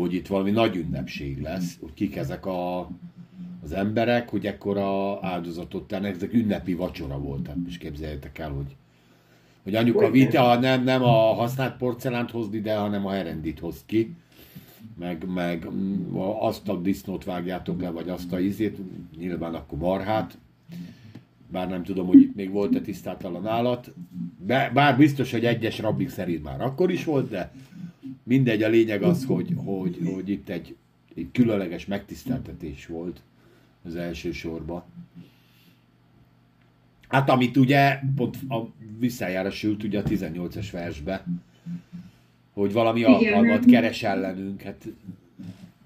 [0.00, 2.90] hogy itt valami nagy ünnepség lesz, hogy kik ezek a,
[3.62, 8.76] az emberek, hogy ekkora áldozatot tennek, ezek ünnepi vacsora volt, tehát most képzeljétek el, hogy,
[9.62, 14.14] hogy anyuka vita nem, nem a használt porcelánt hoz ide, hanem a herendit hoz ki,
[14.98, 18.78] meg, meg mm, azt a disznót vágjátok le, vagy azt a izét,
[19.18, 20.38] nyilván akkor marhát,
[21.50, 23.92] bár nem tudom, hogy itt még volt-e tisztátalan állat,
[24.72, 27.52] bár biztos, hogy egyes rabbik szerint már akkor is volt, de
[28.22, 30.76] mindegy, a lényeg az, hogy, hogy, hogy itt egy,
[31.14, 33.20] egy különleges megtiszteltetés volt
[33.84, 34.84] az első sorban.
[37.08, 41.24] Hát amit ugye pont a visszájára sült ugye a 18-es versbe,
[42.52, 43.68] hogy valami Igen, alkalmat nem.
[43.68, 44.62] keres ellenünk.
[44.62, 44.84] Hát...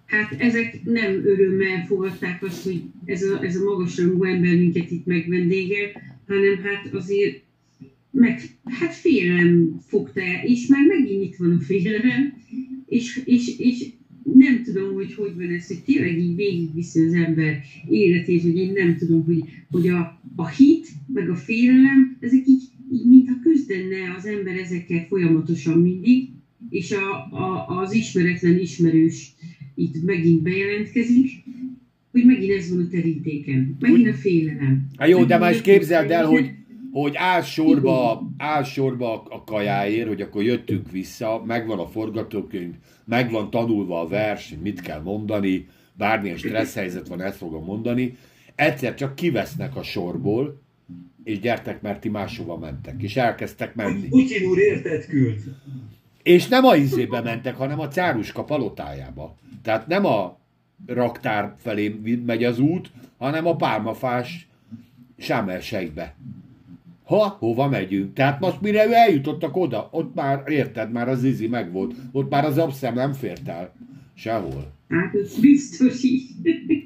[0.06, 4.90] hát ezek nem örömmel fogadták azt, hogy ez a, ez a magas rangú ember minket
[4.90, 5.90] itt megvendégel,
[6.26, 7.42] hanem hát azért
[8.10, 12.34] meg, hát félelem fogta el, és már megint itt van a félelem,
[12.86, 13.86] és, és, és
[14.22, 18.72] nem tudom, hogy hogy van ez, hogy tényleg így végigviszi az ember életét, hogy én
[18.72, 24.14] nem tudom, hogy, hogy a, a hit, meg a félelem, ezek így, így mintha küzdenne
[24.16, 26.28] az ember ezekkel folyamatosan mindig,
[26.70, 29.32] és a, a, az ismeretlen ismerős
[29.74, 31.30] itt megint bejelentkezik,
[32.10, 34.86] hogy megint ez van a terítéken, megint a félelem.
[34.96, 36.50] Hát jó, de már képzeld el, hogy
[36.92, 42.74] hogy áll sorba, áll sorba a kajáért, hogy akkor jöttünk vissza, megvan a forgatókönyv,
[43.04, 48.16] megvan tanulva a vers, mit kell mondani, bármilyen stressz helyzet van, ezt fogom mondani.
[48.54, 50.60] Egyszer csak kivesznek a sorból,
[51.24, 54.08] és gyertek, mert ti máshova mentek, és elkezdtek menni.
[54.08, 55.40] Putyin úr érted küld.
[56.22, 59.36] És nem a izébe mentek, hanem a cáruska palotájába.
[59.62, 60.38] Tehát nem a
[60.86, 64.48] raktár felé megy az út, hanem a pálmafás
[65.18, 66.14] sámelsejbe.
[67.10, 68.12] Ha, hova megyünk?
[68.12, 71.94] Tehát most mire eljutottak oda, ott már, érted, már az izi megvolt.
[72.12, 73.74] Ott már az abszem nem fért el.
[74.14, 74.72] Sehol.
[74.88, 76.02] Hát ez biztos.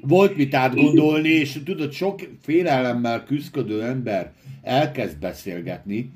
[0.01, 6.09] Volt mit átgondolni, és tudod, sok félelemmel küzdködő ember elkezd beszélgetni,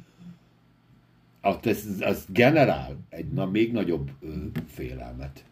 [1.42, 4.28] az, az generál egy na, még nagyobb ö,
[4.68, 5.44] félelmet.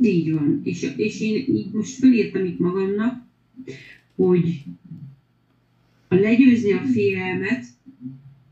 [0.00, 0.60] Így van.
[0.64, 3.22] És, és én így most felírtam itt magamnak,
[4.16, 4.64] hogy
[6.08, 7.64] a legyőzni a félelmet,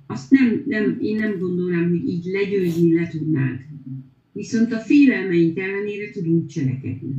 [0.07, 3.61] azt nem, nem, én nem gondolnám, hogy így legyőzni le tudnánk.
[4.33, 7.15] Viszont a félelmeink ellenére tudunk cselekedni.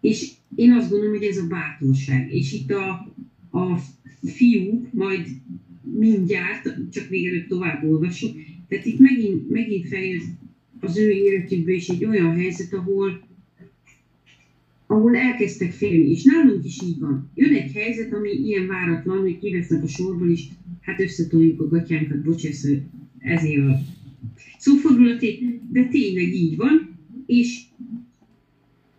[0.00, 2.34] És én azt gondolom, hogy ez a bátorság.
[2.34, 2.90] És itt a,
[3.50, 3.80] a
[4.22, 5.26] fiúk majd
[5.98, 8.36] mindjárt, csak még előtt tovább olvasjuk,
[8.68, 10.38] tehát itt megint, megint feljön
[10.80, 13.25] az ő életükbe is egy olyan helyzet, ahol
[14.86, 17.30] ahol elkezdtek félni, és nálunk is így van.
[17.34, 20.44] Jön egy helyzet, ami ilyen váratlan, hogy kivesznek a sorból, és
[20.80, 22.66] hát összetoljuk a gatyánkat, bocsász,
[23.18, 23.78] ezért a
[24.58, 27.62] szófordulatét, de tényleg így van, és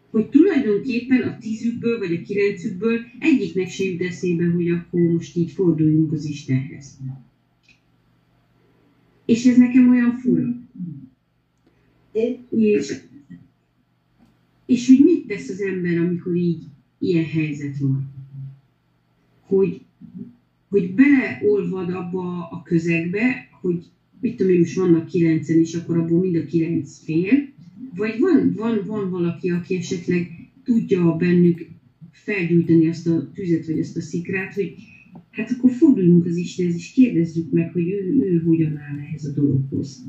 [0.10, 5.52] hogy tulajdonképpen a tízükből, vagy a kilencükből egyiknek se jut eszébe, hogy akkor most így
[5.52, 6.98] forduljunk az Istenhez.
[9.26, 10.66] És ez nekem olyan fura.
[12.50, 13.02] És
[14.68, 16.64] és hogy mit tesz az ember, amikor így
[17.00, 18.10] ilyen helyzet van?
[19.40, 19.82] Hogy,
[20.68, 23.86] hogy beleolvad abba a közegbe, hogy
[24.22, 27.50] mit tudom én, most vannak kilencen, és akkor abból mind a kilenc fél,
[27.96, 31.68] vagy van, van, van valaki, aki esetleg tudja bennük
[32.12, 34.74] felgyújtani azt a tüzet, vagy azt a szikrát, hogy
[35.32, 39.32] hát akkor forduljunk az Istenhez, és kérdezzük meg, hogy ő, ő hogyan áll ehhez a
[39.32, 40.06] dologhoz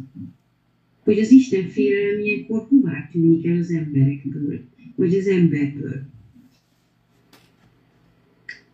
[1.09, 4.61] hogy az Isten félelem ilyenkor hová tűnik el az emberekből,
[4.99, 6.03] vagy az emberből.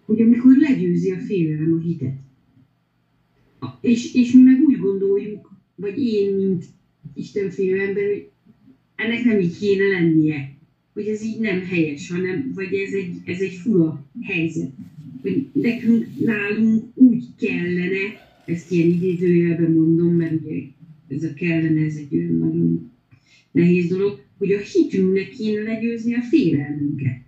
[0.05, 2.15] Hogy amikor legyőzi a félelem a hitet.
[3.81, 6.65] És, és mi meg úgy gondoljuk, vagy én, mint
[7.15, 8.29] Isten félő ember, hogy
[8.95, 10.57] ennek nem így kéne lennie.
[10.93, 14.71] Hogy ez így nem helyes, hanem, vagy ez egy, ez egy fura helyzet.
[15.23, 17.99] Hogy nekünk, nálunk úgy kellene,
[18.45, 20.63] ezt ilyen idézőjelben mondom, mert ugye
[21.09, 22.91] ez a kellene, ez egy olyan nagyon
[23.51, 27.23] nehéz dolog, hogy a hitünknek kéne legyőzni a félelmünket.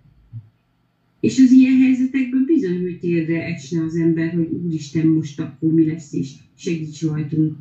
[1.19, 5.87] És az ilyen helyzetekben bizony, hogy térdre esne az ember, hogy úristen, most akkor mi
[5.87, 7.55] lesz, és segíts rajtunk.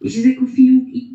[0.00, 1.12] És ezek a fiúk itt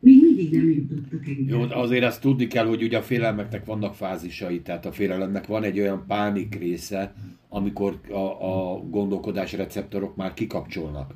[0.00, 1.34] még mindig nem jutottak el.
[1.46, 5.62] Jó, azért azt tudni kell, hogy ugye a félelmeknek vannak fázisai, tehát a félelemnek van
[5.62, 7.14] egy olyan pánik része,
[7.48, 11.14] amikor a, a gondolkodás receptorok már kikapcsolnak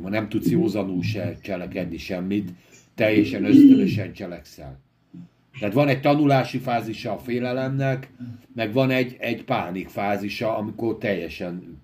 [0.00, 2.50] ma nem tudsz józanul se cselekedni semmit,
[2.94, 4.80] teljesen ösztönösen cselekszel.
[5.58, 8.10] Tehát van egy tanulási fázisa a félelemnek,
[8.54, 11.80] meg van egy, egy pánik fázisa, amikor teljesen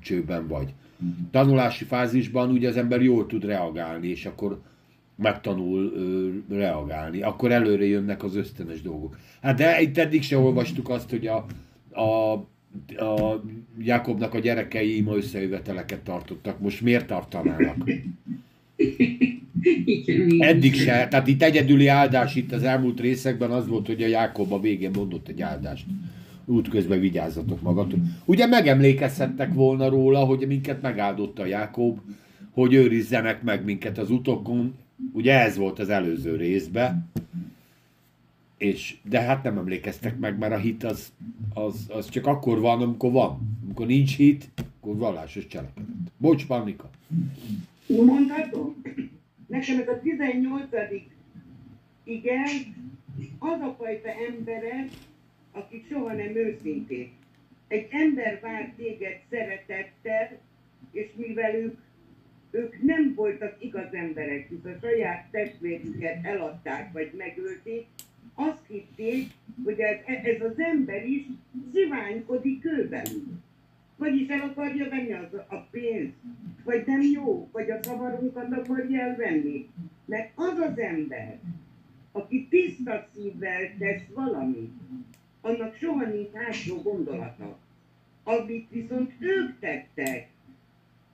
[0.00, 0.74] csőben vagy.
[1.30, 4.60] Tanulási fázisban ugye az ember jól tud reagálni, és akkor
[5.16, 7.22] megtanul ö, reagálni.
[7.22, 9.18] Akkor előre jönnek az ösztönös dolgok.
[9.42, 11.46] Hát de itt eddig se olvastuk azt, hogy a,
[11.90, 12.32] a,
[13.04, 13.42] a
[13.78, 16.60] Jakobnak a gyerekei ima összejöveteleket tartottak.
[16.60, 17.76] Most miért tartanának?
[19.84, 20.48] Igen, igen.
[20.48, 21.08] Eddig se.
[21.08, 24.90] Tehát itt egyedüli áldás itt az elmúlt részekben az volt, hogy a Jákob a végén
[24.94, 25.86] mondott egy áldást.
[26.44, 28.00] Útközben vigyázzatok magatok.
[28.24, 31.98] Ugye megemlékezhettek volna róla, hogy minket megáldotta Jákob,
[32.50, 34.74] hogy őrizzenek meg minket az utokon.
[35.12, 37.10] Ugye ez volt az előző részben.
[38.58, 41.12] És, de hát nem emlékeztek meg, mert a hit az,
[41.54, 43.58] az, az csak akkor van, amikor van.
[43.64, 44.48] Amikor nincs hit,
[44.80, 45.86] akkor vallásos cselekedet.
[46.16, 46.90] Bocs, Pannika.
[47.96, 48.82] Mondhatom?
[49.46, 50.68] Nekem ez a 18.
[52.04, 52.48] igen,
[53.38, 54.88] az a fajta emberek,
[55.52, 57.12] akik soha nem őszinték.
[57.68, 60.38] Egy ember vár téged szeretettel,
[60.92, 61.78] és mivel ők,
[62.50, 67.86] ők nem voltak igaz emberek, hisz a saját testvérüket eladták, vagy megölték,
[68.34, 69.30] azt hitték,
[69.64, 71.26] hogy ez, ez az ember is
[71.72, 73.24] ziványkodik ővelük.
[74.00, 76.14] Vagyis el akarja venni az, a pénzt,
[76.64, 79.70] vagy nem jó, vagy a szavarunkat akarja elvenni.
[80.04, 81.38] Mert az az ember,
[82.12, 84.72] aki tiszta szívvel tesz valamit,
[85.40, 87.58] annak soha nincs hátsó gondolata.
[88.22, 90.28] Amit viszont ők tettek,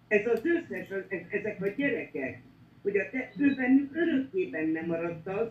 [0.08, 2.40] ez az összes, ez, ezek a gyerekek,
[2.82, 5.48] hogy a te, ő bennük örökké benne maradt az,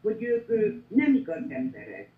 [0.00, 2.08] hogy ők ő, nem igaz emberek.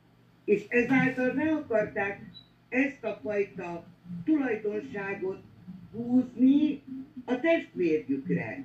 [0.44, 2.20] És ezáltal le akarták
[2.68, 3.86] ezt a fajta
[4.24, 5.38] tulajdonságot
[5.92, 6.82] húzni
[7.24, 8.64] a testvérjükre.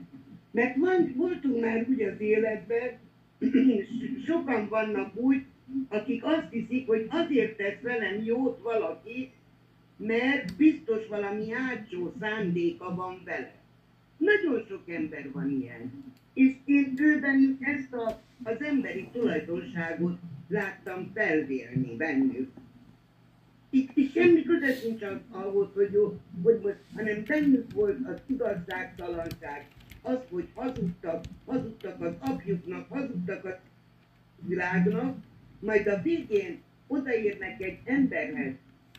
[0.51, 2.89] Mert van, voltunk már úgy az életben,
[4.27, 5.43] sokan vannak úgy,
[5.87, 9.31] akik azt hiszik, hogy azért tesz velem jót valaki,
[9.97, 13.53] mert biztos valami hátsó szándéka van vele.
[14.17, 16.13] Nagyon sok ember van ilyen.
[16.33, 22.49] És én ő bennük ezt a, az emberi tulajdonságot láttam felvélni bennük.
[23.76, 29.67] Itt, itt semmi köze sincs ahhoz, hogy, jó, hogy most, hanem bennük volt az igazságtalanság,
[30.01, 33.59] az, hogy hazudtak, hazudtak az apjuknak, hazudtak a
[34.47, 35.17] világnak,
[35.59, 38.53] majd a végén odaérnek egy emberhez,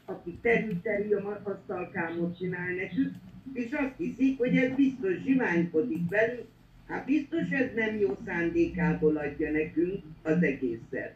[0.05, 3.13] aki terül-terül a asztalkámot csinál nekük,
[3.53, 6.47] és azt hiszik, hogy ez biztos zsiványkodik velünk,
[6.87, 11.15] hát biztos ez nem jó szándékából adja nekünk az egészet.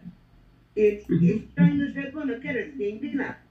[0.73, 3.47] És, és sajnos ez van a keresztény világ.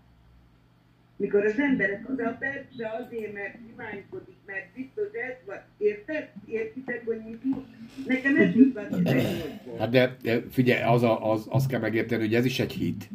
[1.17, 5.57] Mikor az emberek az a persze azért, mert kívánkodik, mert biztos ez van.
[5.77, 6.29] Érted?
[6.45, 7.65] Értitek, hogy mit mond?
[8.07, 9.79] Nekem ez jut a 18-ból.
[9.79, 13.09] Hát de, de figyelj, az, a, az, azt kell megérteni, hogy ez is egy hit.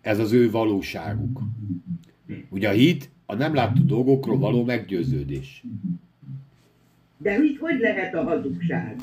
[0.00, 1.40] Ez az ő valóságuk.
[2.48, 5.64] Ugye a hit a nem látható dolgokról való meggyőződés.
[7.16, 8.96] De így hogy lehet a hazugság?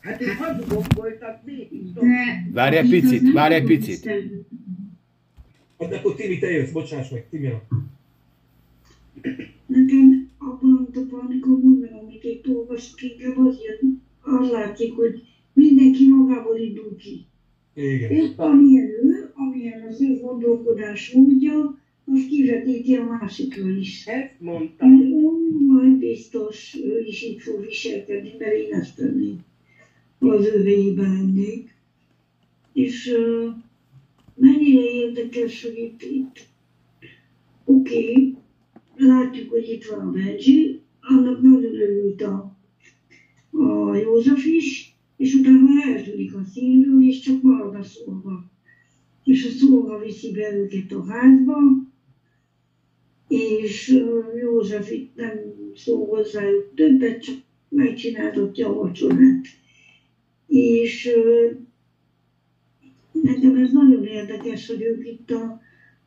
[0.00, 1.88] Hát ők hazugok voltak mégis.
[2.52, 4.10] Várj egy picit, várj egy picit.
[5.80, 7.48] Hát akkor Timi, te jössz, bocsáss meg, Timi.
[9.66, 15.22] Nekem abban a amikor mondom, amit itt olvasok, inkább az jön, az látszik, hogy
[15.52, 17.24] mindenki magából indul ki.
[17.74, 18.10] Igen.
[18.10, 24.06] És amilyen ő, amilyen az ő gondolkodás módja, az kivetíti a másikra is.
[24.06, 24.90] Ezt mondtam.
[25.66, 29.38] Majd biztos ő is így fog viselkedni, mert én ezt tenném.
[30.18, 31.74] Az helyében lennék.
[32.72, 33.54] És uh,
[34.40, 36.48] mennyire érdekes, hogy itt, itt
[37.64, 38.36] oké, okay,
[38.96, 42.58] látjuk, hogy itt van a Benji, annak nagyon örült a,
[43.50, 48.50] a József is, és utána eltűnik a színről, és csak marad a szolga.
[49.24, 51.56] És a szolga viszi be őket a házba,
[53.28, 54.02] és
[54.40, 55.38] József itt nem
[55.74, 57.36] szól hozzájuk többet, csak
[57.68, 59.46] megcsináltatja a vacsorát.
[60.46, 61.10] És
[63.12, 65.58] nekem ez nagyon érdekes, hogy ők itt a,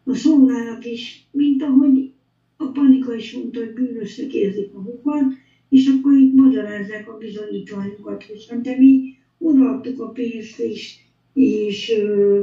[0.04, 2.10] a szolgának is, mint ahogy
[2.58, 5.34] a panika is mondta, hogy bűnösnek érzik magukat,
[5.70, 9.00] és akkor itt magyarázzák a bizonyítványokat, hogy hát mi
[9.38, 10.96] odaadtuk a pénzt, és,
[11.34, 12.40] és ö,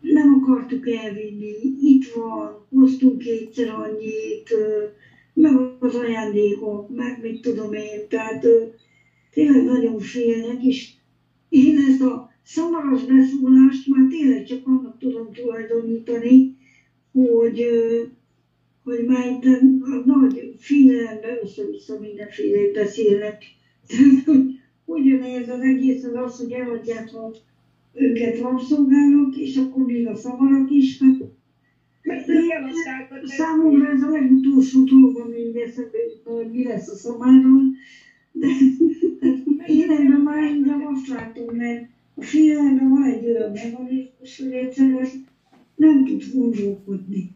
[0.00, 4.82] nem akartuk elvinni, itt van, hoztunk kétszer annyit, ö,
[5.34, 8.62] meg az ajándékok, meg mit tudom én, tehát ö,
[9.30, 10.90] tényleg nagyon félnek, és
[11.52, 16.56] én ezt a szamaras beszólást már tényleg csak annak tudom tulajdonítani,
[17.12, 17.64] hogy,
[18.84, 19.44] hogy már itt
[19.80, 23.42] a nagy félelemben össze-vissza mindenféle beszélnek.
[23.88, 27.30] Tehát, hogy ugyanez az egész az az, hogy eladják a
[27.92, 31.18] őket rabszolgálók, és akkor még a szamarak is, hát
[32.02, 37.74] Mert a Számomra ez a legutolsó dolog, ami eszembe hogy mi lesz a szomáron,
[38.32, 38.46] de
[39.66, 45.06] én ebben már inkább azt látom, mert a félelme van egy olyan mechanizmus, hogy egyszerűen
[45.74, 47.30] nem tud gondolkodni.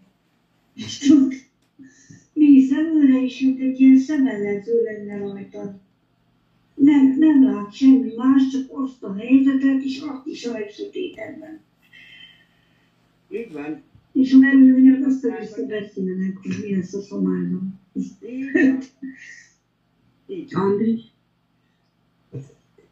[0.75, 1.35] És tud
[2.33, 5.81] néz előre is, mint egy ilyen szemellenző lenne rajta.
[6.75, 11.61] Nem, nem lát semmi más, csak azt a helyzetet, és azt is a legsötétebben.
[13.31, 13.83] Így van.
[14.13, 17.81] És akkor jönnek össze-vissza beszélnek, hogy mi lesz a szomáron.
[17.93, 18.79] Így van.
[20.27, 20.79] Így van.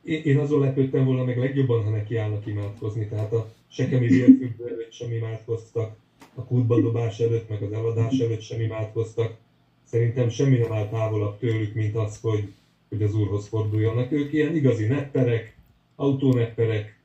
[0.05, 3.07] Én, azon lepődtem volna meg legjobban, ha nekiállnak imádkozni.
[3.09, 5.97] Tehát a sekemi vérfüggő előtt sem imádkoztak,
[6.35, 9.37] a kútba dobás előtt, meg az eladás előtt sem imádkoztak.
[9.85, 12.53] Szerintem semmi nem áll távolabb tőlük, mint az, hogy,
[12.89, 14.13] hogy az Úrhoz forduljanak.
[14.13, 15.57] Ők ilyen igazi nepperek,
[15.95, 16.99] autónepperek,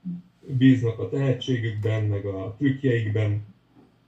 [0.57, 3.43] bíznak a tehetségükben, meg a trükkjeikben,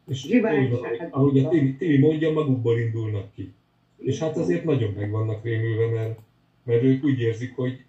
[0.07, 0.79] és ahogy,
[1.09, 3.53] ahogy a Timi, Timi mondja, magukból indulnak ki.
[3.97, 6.19] És hát azért nagyon meg vannak rémülve, mert,
[6.63, 7.83] mert ők úgy érzik, hogy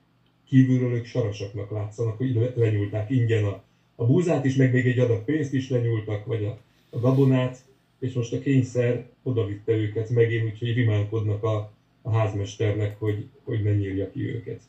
[0.52, 3.62] kívülről ők sarasaknak látszanak, hogy le- lenyúlták ingyen a,
[3.94, 6.58] a búzát is, meg még egy adag pénzt is lenyúltak, vagy a,
[6.90, 7.58] a gabonát,
[7.98, 11.72] és most a kényszer odavitte őket megint, úgyhogy rimánkodnak a,
[12.02, 14.60] a házmesternek, hogy, hogy ne nyírja ki őket.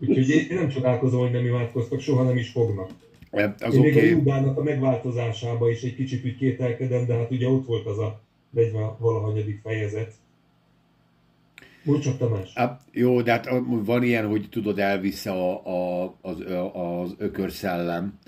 [0.00, 2.90] Úgyhogy én nem csodálkozom, hogy nem imádkoztak, soha nem is fognak.
[3.30, 3.80] Az Én oké.
[3.80, 4.08] még a Okay.
[4.10, 8.20] Júdának a megváltozásába is egy kicsit úgy kételkedem, de hát ugye ott volt az a
[8.50, 10.12] 40 valahanyadik fejezet.
[11.96, 12.52] Csak Tamás.
[12.54, 18.18] Hát, jó, de hát van ilyen, hogy tudod, elvisz a, a, az, az ökörszellem,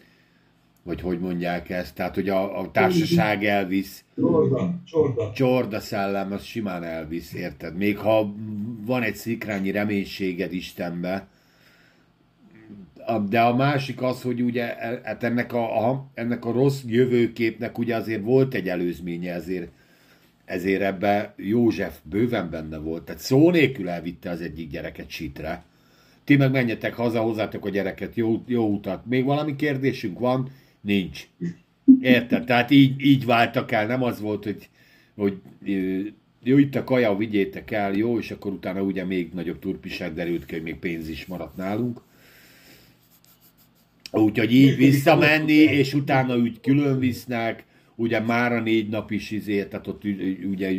[0.83, 5.31] vagy hogy mondják ezt, tehát hogy a, a társaság elvisz, Csorda, csorda.
[5.35, 7.77] csorda szellem, az simán elvisz, érted?
[7.77, 8.35] Még ha
[8.87, 11.27] van egy szikrányi reménységed Istenbe,
[13.07, 14.65] A- de a másik az, hogy ugye
[15.03, 19.69] hát ennek a, a, ennek a rossz jövőképnek ugye azért volt egy előzménye, ezért,
[20.51, 23.03] ezért ebbe József bőven benne volt.
[23.03, 25.65] Tehát szó nélkül elvitte az egyik gyereket sítre.
[26.25, 29.07] Ti meg menjetek haza, hozzátok a gyereket, jó, jó utat.
[29.07, 30.51] Még valami kérdésünk van?
[30.81, 31.29] Nincs.
[32.01, 32.45] Érted?
[32.45, 34.69] Tehát így, így váltak el, nem az volt, hogy,
[35.17, 35.41] hogy
[36.43, 40.45] jó, itt a kaja, vigyétek el, jó, és akkor utána ugye még nagyobb turpiság derült
[40.45, 42.01] ki, hogy még pénz is maradt nálunk.
[44.13, 47.65] Úgyhogy így visszamenni, és utána úgy külön visznek,
[48.01, 50.05] ugye már a négy nap is izé, tehát ott
[50.51, 50.71] ugye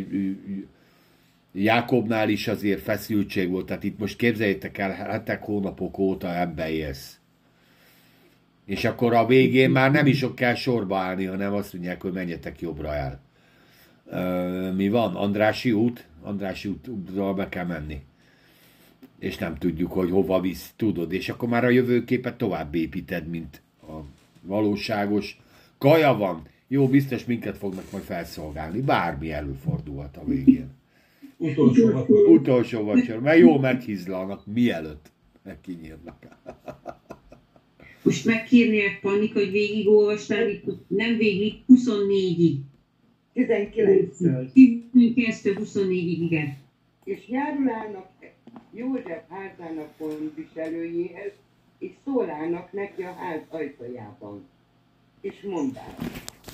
[1.52, 7.18] Jákobnál is azért feszültség volt, tehát itt most képzeljétek el, hetek, hónapok óta ebbe élsz.
[8.64, 12.12] És akkor a végén már nem is ott kell sorba állni, hanem azt mondják, hogy
[12.12, 13.20] menjetek jobbra el.
[14.06, 15.14] Ö, mi van?
[15.14, 16.06] Andrási út?
[16.22, 18.00] Andrási útról be kell menni.
[19.18, 21.12] És nem tudjuk, hogy hova visz, tudod.
[21.12, 23.92] És akkor már a jövőképet tovább építed, mint a
[24.40, 25.40] valóságos.
[25.78, 26.50] Kaja van.
[26.72, 28.80] Jó, biztos minket fognak majd felszolgálni.
[28.80, 30.70] Bármi előfordulhat a végén.
[31.36, 32.28] Utolsó vacsora.
[32.28, 35.10] Utolsó vacsora, mert jól meghizlalnak, mielőtt
[35.42, 36.26] megkinyírnak.
[38.02, 40.48] Most megkérnék Pannika, hogy végigolvastál,
[40.86, 42.56] nem végig, 24-ig.
[43.34, 44.48] 19-től.
[44.54, 46.56] 19-től 24-ig, igen.
[47.04, 48.08] És járulának
[48.70, 51.32] József házának gondviselőjéhez,
[51.78, 54.44] és szólának neki a ház ajtajában.
[55.20, 55.98] És mondták,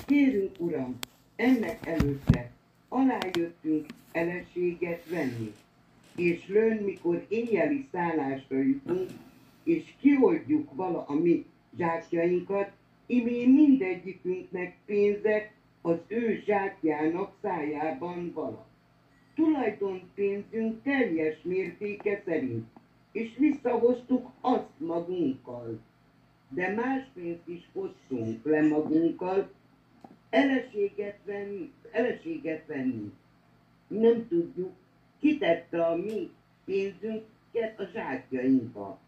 [0.05, 0.97] kérünk uram,
[1.35, 2.51] ennek előtte
[2.87, 5.53] alájöttünk eleséget venni,
[6.15, 9.09] és lőn, mikor éjjeli szállásra jutunk,
[9.63, 11.45] és kioldjuk vala a mi
[11.77, 12.71] zsákjainkat,
[13.05, 18.67] imé mindegyikünknek pénzek az ő zsákjának szájában vala
[19.39, 22.67] tulajdonpénzünk teljes mértéke szerint,
[23.11, 25.79] és visszahoztuk azt magunkkal.
[26.49, 29.51] De más pénzt is hoztunk le magunkkal,
[30.29, 33.11] eleséget venni, eleséget venni.
[33.87, 34.71] Nem tudjuk,
[35.19, 36.29] kitette a mi
[36.65, 38.99] pénzünket a zsákjainkba.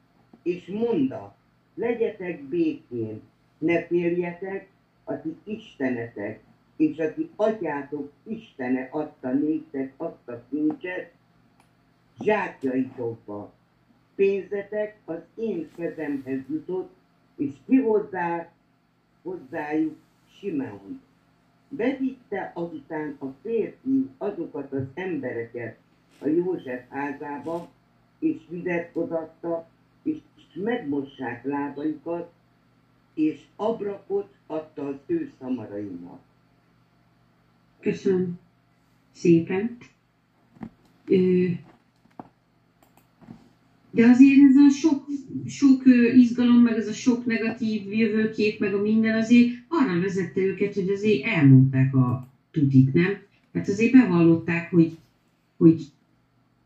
[0.43, 1.35] És mondta,
[1.75, 3.21] legyetek békén,
[3.57, 4.69] ne féljetek,
[5.03, 6.39] a ti istenetek,
[6.75, 11.11] és a ti atyátok Istene adta néktek azt a kincset
[12.21, 13.53] zsákjaitokba.
[14.15, 16.91] Pénzetek az én kezemhez jutott,
[17.35, 18.51] és kihozzá
[19.21, 19.97] hozzájuk
[20.39, 21.01] Simeon.
[21.73, 25.77] Bevitte azután a férfi azokat az embereket
[26.19, 27.69] a József házába,
[28.19, 29.69] és vizet hozatta,
[30.03, 30.17] és
[30.53, 32.31] megmossák lábaikat,
[33.13, 36.19] és abrakot adta az ő szamarainak.
[37.79, 38.39] Köszönöm
[39.11, 39.77] szépen.
[41.05, 41.45] Ö,
[43.91, 45.05] De azért ez a sok,
[45.45, 45.83] sok
[46.15, 50.89] izgalom, meg ez a sok negatív jövőkép, meg a minden azért arra vezette őket, hogy
[50.89, 53.21] azért elmondták a tutit, nem?
[53.53, 54.97] Hát azért bevallották, hogy,
[55.57, 55.81] hogy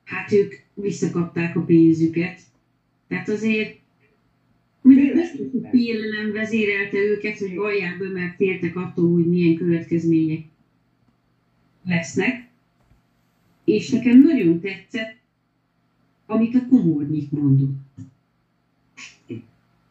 [0.04, 2.40] hát ők visszakapták a pénzüket.
[3.08, 3.80] Tehát azért
[5.70, 10.44] félelem vezérelte őket, hogy vallják be, mert féltek attól, hogy milyen következmények
[11.86, 12.48] lesznek.
[13.64, 15.15] És nekem nagyon tetszett,
[16.26, 17.78] amit a komornyik mondott.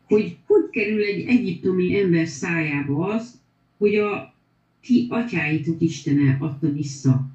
[0.07, 3.41] Hogy hogy kerül egy egyiptomi ember szájába az,
[3.77, 4.35] hogy a
[4.81, 7.31] ti atyáitok Istene adta vissza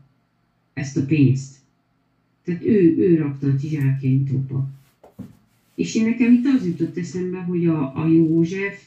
[0.74, 1.56] ezt a pénzt.
[2.44, 4.70] Tehát ő, ő rakta a ti zsákjaitokba.
[5.76, 8.84] És én nekem itt az jutott eszembe, hogy a, a József,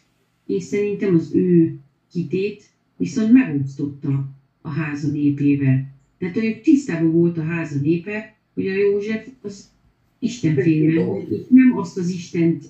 [0.47, 1.79] én szerintem az ő
[2.11, 4.29] kitét viszont megosztotta
[4.61, 5.91] a háza népével.
[6.19, 9.71] Tehát ő tisztában volt a háza népe, hogy a József az
[10.23, 12.65] Isten és nem azt az Istent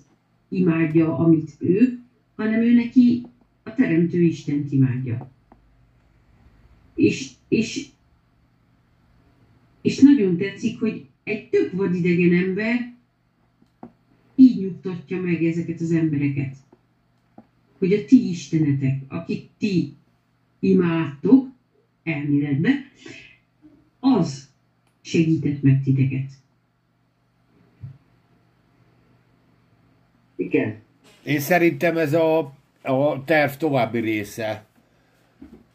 [0.48, 1.98] imádja, amit ő,
[2.34, 3.22] hanem ő neki
[3.62, 5.30] a Teremtő Istent imádja.
[6.94, 7.88] És, és,
[9.80, 12.94] és nagyon tetszik, hogy egy tök vadidegen ember
[14.34, 16.57] így nyugtatja meg ezeket az embereket.
[17.78, 19.94] Hogy a ti istenetek, akit ti
[20.61, 21.48] imádtok,
[22.03, 22.84] elméletben,
[24.00, 24.48] az
[25.00, 26.40] segített meg titeket.
[30.43, 30.76] Igen.
[31.24, 32.38] Én szerintem ez a,
[32.82, 34.64] a terv további része.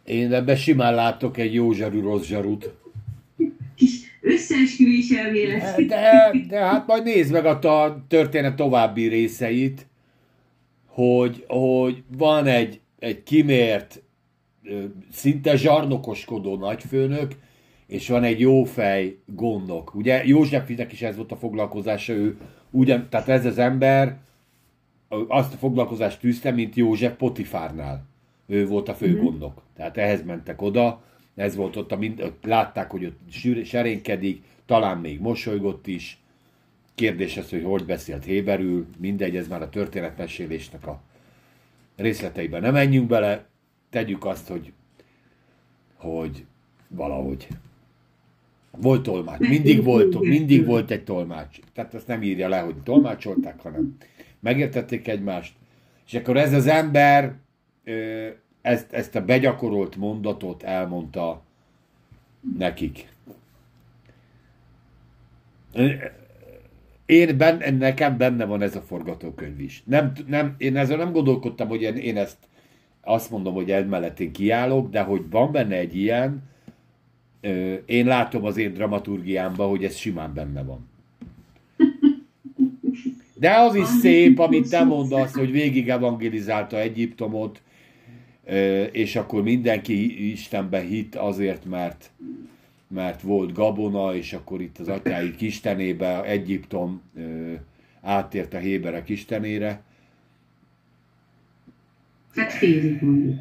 [0.06, 2.74] Én ebben simán látok egy jó zsarú, rossz zsarút.
[3.76, 5.86] Kis összeesküvés elmélet.
[5.86, 9.88] De, de hát majd nézd meg a ta- történet további részeit,
[10.86, 14.02] hogy, hogy van egy, egy kimért,
[15.12, 17.32] szinte zsarnokoskodó nagyfőnök,
[17.88, 19.96] és van egy jófej gondok.
[19.96, 22.38] Ugye Józsefnek is ez volt a foglalkozása, ő
[22.72, 24.18] ugyan, tehát ez az ember
[25.28, 28.06] azt a foglalkozást tűzte, mint József Potifárnál.
[28.46, 29.24] Ő volt a fő Mhm.
[29.24, 29.62] gondok.
[29.76, 31.04] Tehát ehhez mentek oda,
[31.36, 33.20] ez volt ott, a mind, ott látták, hogy ott
[33.66, 36.18] serénykedik, talán még mosolygott is.
[36.96, 41.02] Kérdés az, hogy hogy beszélt héberül, mindegy, ez már a történetmesélésnek a
[41.96, 43.46] részleteiben nem menjünk bele,
[43.90, 44.72] tegyük azt, hogy,
[45.96, 46.46] hogy
[46.88, 47.48] valahogy
[48.72, 51.60] volt tolmács, mindig volt, mindig volt egy tolmács.
[51.74, 53.98] Tehát azt nem írja le, hogy tolmácsolták, hanem
[54.40, 55.54] megértették egymást.
[56.08, 57.36] És akkor ez az ember
[58.62, 61.42] ezt, ezt a begyakorolt mondatot elmondta
[62.58, 63.08] nekik.
[67.06, 69.84] Én benne, nekem benne van ez a forgatókönyv is.
[69.86, 72.38] Nem, nem, én ezzel nem gondolkodtam, hogy én, én ezt
[73.02, 76.44] azt mondom, hogy emellett én kiállok, de hogy van benne egy ilyen,
[77.86, 80.90] én látom az én dramaturgiámban, hogy ez simán benne van.
[83.40, 87.62] De az is szép, amit te mondasz, hogy végig evangelizálta Egyiptomot,
[88.92, 92.12] és akkor mindenki Istenbe hitt azért, mert
[92.88, 97.02] mert volt gabona, és akkor itt az atyáik istenébe, Egyiptom
[98.02, 99.82] átért a héberek istenére.
[102.36, 103.36] Hát félig mondjuk.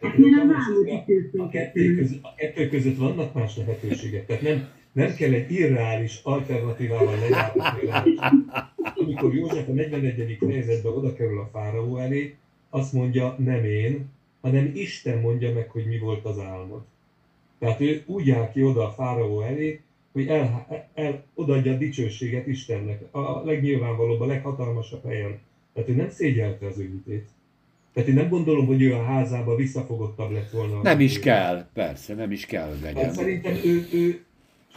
[0.00, 0.90] Hát mert a vámot
[1.38, 4.26] a, kettő között, a kettő között vannak más lehetőségek.
[4.26, 7.88] Tehát nem, nem kell egy irreális alternatívával lejátszani.
[9.10, 10.36] Amikor József a 41.
[10.40, 12.34] fejezetben oda kerül a fáraó elé,
[12.70, 14.08] azt mondja, nem én,
[14.40, 16.82] hanem Isten mondja meg, hogy mi volt az álmod.
[17.58, 19.80] Tehát ő úgy áll ki oda a fáraó elé,
[20.12, 25.38] hogy el, el, odaadja a dicsőséget Istennek, a legnyilvánvalóbb, a leghatalmasabb helyen.
[25.74, 27.02] Tehát ő nem szégyelte az ő.
[27.92, 30.82] Tehát én nem gondolom, hogy ő a házába visszafogottabb lett volna.
[30.82, 33.12] Nem is kell, persze, nem is kell, hogy Hát legyen.
[33.12, 34.24] szerintem ő, ő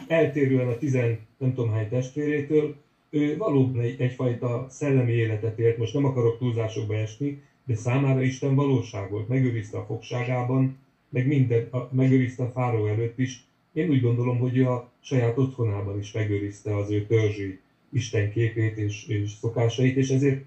[0.08, 2.76] eltérően a tizen nem tudom hány testvérétől,
[3.38, 9.10] valóban egy, egyfajta szellemi életet élt, most nem akarok túlzásokba esni, de számára Isten valóság
[9.10, 10.76] volt, megőrizte a fogságában,
[11.08, 13.44] meg minden, a, megőrizte a fáró előtt is.
[13.72, 17.58] Én úgy gondolom, hogy a saját otthonában is megőrizte az ő törzsi
[17.92, 20.44] Isten képét és, és szokásait, és ezért,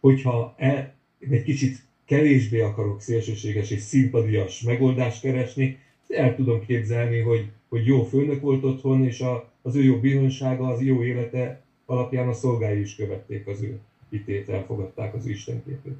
[0.00, 0.94] hogyha el,
[1.30, 8.02] egy kicsit kevésbé akarok szélsőséges és szimpadias megoldást keresni, el tudom képzelni, hogy, hogy jó
[8.02, 12.80] főnök volt otthon, és a, az ő jó bizonysága, az jó élete alapján a szolgái
[12.80, 13.78] is követték az ő
[14.10, 15.96] hitét, elfogadták az Isten képét.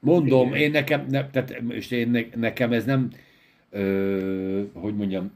[0.00, 3.10] Mondom, én nekem, ne, tehát, és én ne, nekem ez nem,
[3.70, 5.32] ö, hogy mondjam,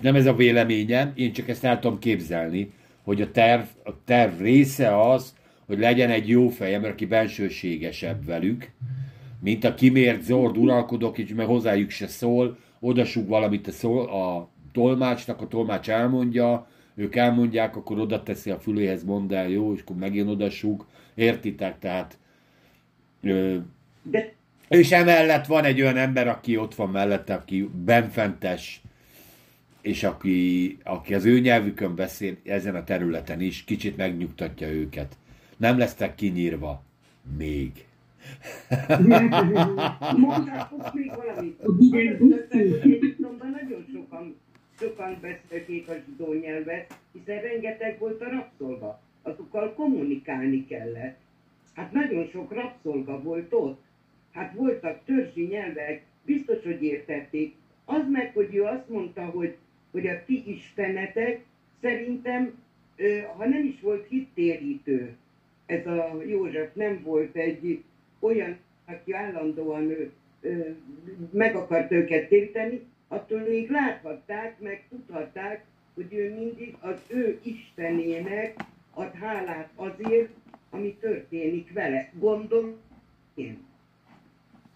[0.00, 4.40] nem ez a véleményem, én csak ezt el tudom képzelni, hogy a terv, a terv
[4.40, 5.34] része az,
[5.66, 8.70] hogy legyen egy jó fejem, aki bensőségesebb velük,
[9.40, 14.48] mint a kimért zord uralkodok, és meg hozzájuk se szól, odasug valamit a, szól, a
[14.72, 16.68] tolmácsnak, a tolmács elmondja,
[16.98, 21.78] ők elmondják, akkor oda teszi a füléhez, mondd el, jó, és akkor megint odasug, értitek,
[21.78, 22.18] tehát
[23.22, 23.56] ö,
[24.02, 24.36] De
[24.68, 28.82] és emellett van egy olyan ember, aki ott van mellette, aki benfentes,
[29.80, 35.16] és aki, aki az ő nyelvükön beszél ezen a területen is, kicsit megnyugtatja őket.
[35.56, 36.82] Nem lesztek kinyírva.
[37.36, 37.86] Még.
[40.16, 41.60] Mondhatok még valamit.
[42.82, 44.36] Egyiptomban nagyon sokan,
[44.80, 49.00] sokan beszélték a zsidó nyelvet, hiszen rengeteg volt a rabszolga.
[49.22, 51.18] Azokkal kommunikálni kellett.
[51.74, 53.80] Hát nagyon sok rabszolga volt ott.
[54.32, 57.54] Hát voltak törzsi nyelvek, biztos, hogy értették.
[57.84, 59.56] Az meg, hogy ő azt mondta, hogy,
[59.90, 61.44] hogy a ti istenetek
[61.80, 62.62] szerintem,
[63.36, 65.16] ha nem is volt hittérítő,
[65.66, 67.82] ez a József nem volt egy
[68.18, 70.04] olyan, aki állandóan ö,
[70.40, 70.68] ö,
[71.30, 78.64] meg akart őket téríteni, attól még láthatták, meg tudhatták, hogy ő mindig az ő Istenének
[78.90, 80.28] ad hálát azért,
[80.70, 82.10] ami történik vele.
[82.14, 82.76] Gondolom
[83.34, 83.66] én.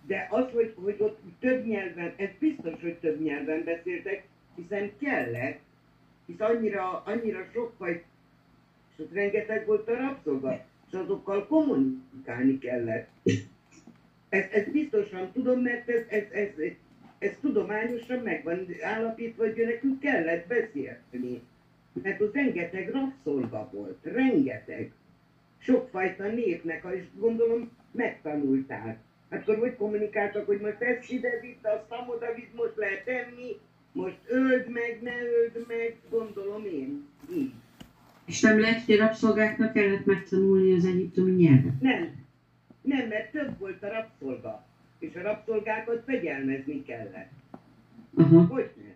[0.07, 5.59] De az, hogy, hogy ott több nyelven, ez biztos, hogy több nyelven beszéltek, hiszen kellett,
[6.27, 8.03] hisz annyira, annyira sok vagy,
[8.93, 13.09] és ott rengeteg volt a rabszolga, és azokkal kommunikálni kellett.
[14.29, 16.73] Ezt, ezt biztosan tudom, mert ez, ez, ez,
[17.23, 21.43] ez, tudományosan meg van állapítva, hogy nekünk kellett beszélni.
[22.03, 24.93] Mert ott rengeteg rabszolga volt, rengeteg.
[25.59, 28.99] Sokfajta népnek, és gondolom megtanulták.
[29.29, 33.57] Akkor hogy kommunikáltak, hogy most ezt ide vitt, azt oda vitt, most lehet enni,
[33.93, 37.07] most öld meg, ne öld meg, gondolom én.
[37.35, 37.53] Így.
[38.25, 41.81] És nem lehet, hogy a rabszolgáknak kellett megtanulni az egyiptomi nyelvet.
[41.81, 42.21] Nem.
[42.83, 44.67] Nem, mert több volt a rabszolga.
[45.03, 47.31] És a rabszolgákat fegyelmezni kellett.
[48.15, 48.45] Aha.
[48.45, 48.93] Hogy ne?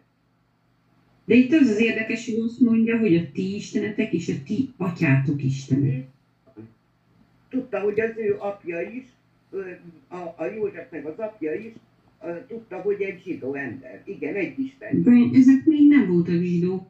[1.24, 4.72] De itt az az érdekes, hogy azt mondja, hogy a ti istenetek és a ti
[4.76, 6.04] atyátok istene.
[7.48, 9.04] Tudta, hogy az ő apja is,
[10.08, 11.72] a, a Józsefnek az apja is,
[12.48, 14.02] tudta, hogy egy zsidó ember.
[14.04, 15.02] Igen, egy isten.
[15.02, 16.86] De ezek még nem voltak zsidók.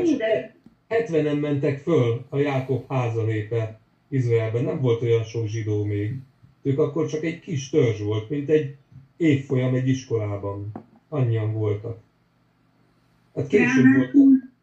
[0.00, 0.54] Minden,
[0.88, 6.14] 70-en mentek föl a Jákob házalépe Izraelben, nem volt olyan sok zsidó még.
[6.66, 8.74] Ők akkor csak egy kis törzs volt, mint egy
[9.16, 10.72] évfolyam egy iskolában.
[11.08, 12.02] Annyian voltak.
[13.34, 14.12] Hát később volt.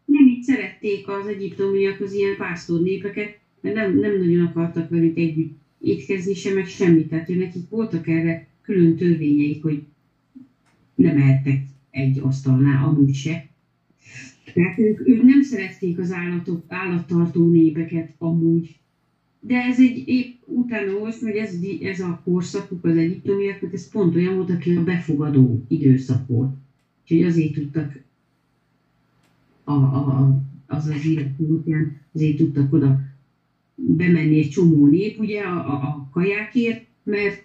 [0.04, 5.16] Nem így szerették az egyiptomiak az ilyen pásztor népeket, mert nem, nem nagyon akartak velük
[5.16, 7.08] együtt étkezni sem, meg semmit.
[7.08, 9.82] Tehát ő nekik voltak erre külön törvényeik, hogy
[10.94, 13.48] nem ehettek egy asztalnál, amúgy se.
[14.54, 18.76] Tehát ők, ők nem szerették az állatok, állattartó népeket amúgy.
[19.46, 24.14] De ez egy épp utána olvastam, hogy ez, ez a korszakuk az egyiptomiaknak, ez pont
[24.14, 26.54] olyan volt, aki a befogadó időszak volt.
[27.02, 28.00] Úgyhogy azért tudtak
[29.64, 30.36] a, a,
[30.66, 33.00] az az élet alapján, azért tudtak oda
[33.74, 37.44] bemenni egy csomó nép, ugye, a, a, a kajákért, mert,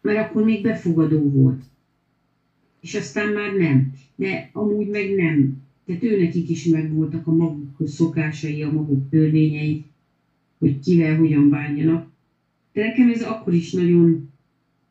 [0.00, 1.62] mert akkor még befogadó volt.
[2.80, 3.92] És aztán már nem.
[4.14, 5.62] De amúgy meg nem.
[5.84, 9.84] Tehát őnekik is megvoltak a maguk szokásai, a maguk törvényei,
[10.62, 12.10] hogy kivel hogyan bánjanak.
[12.72, 14.30] De nekem ez akkor is nagyon...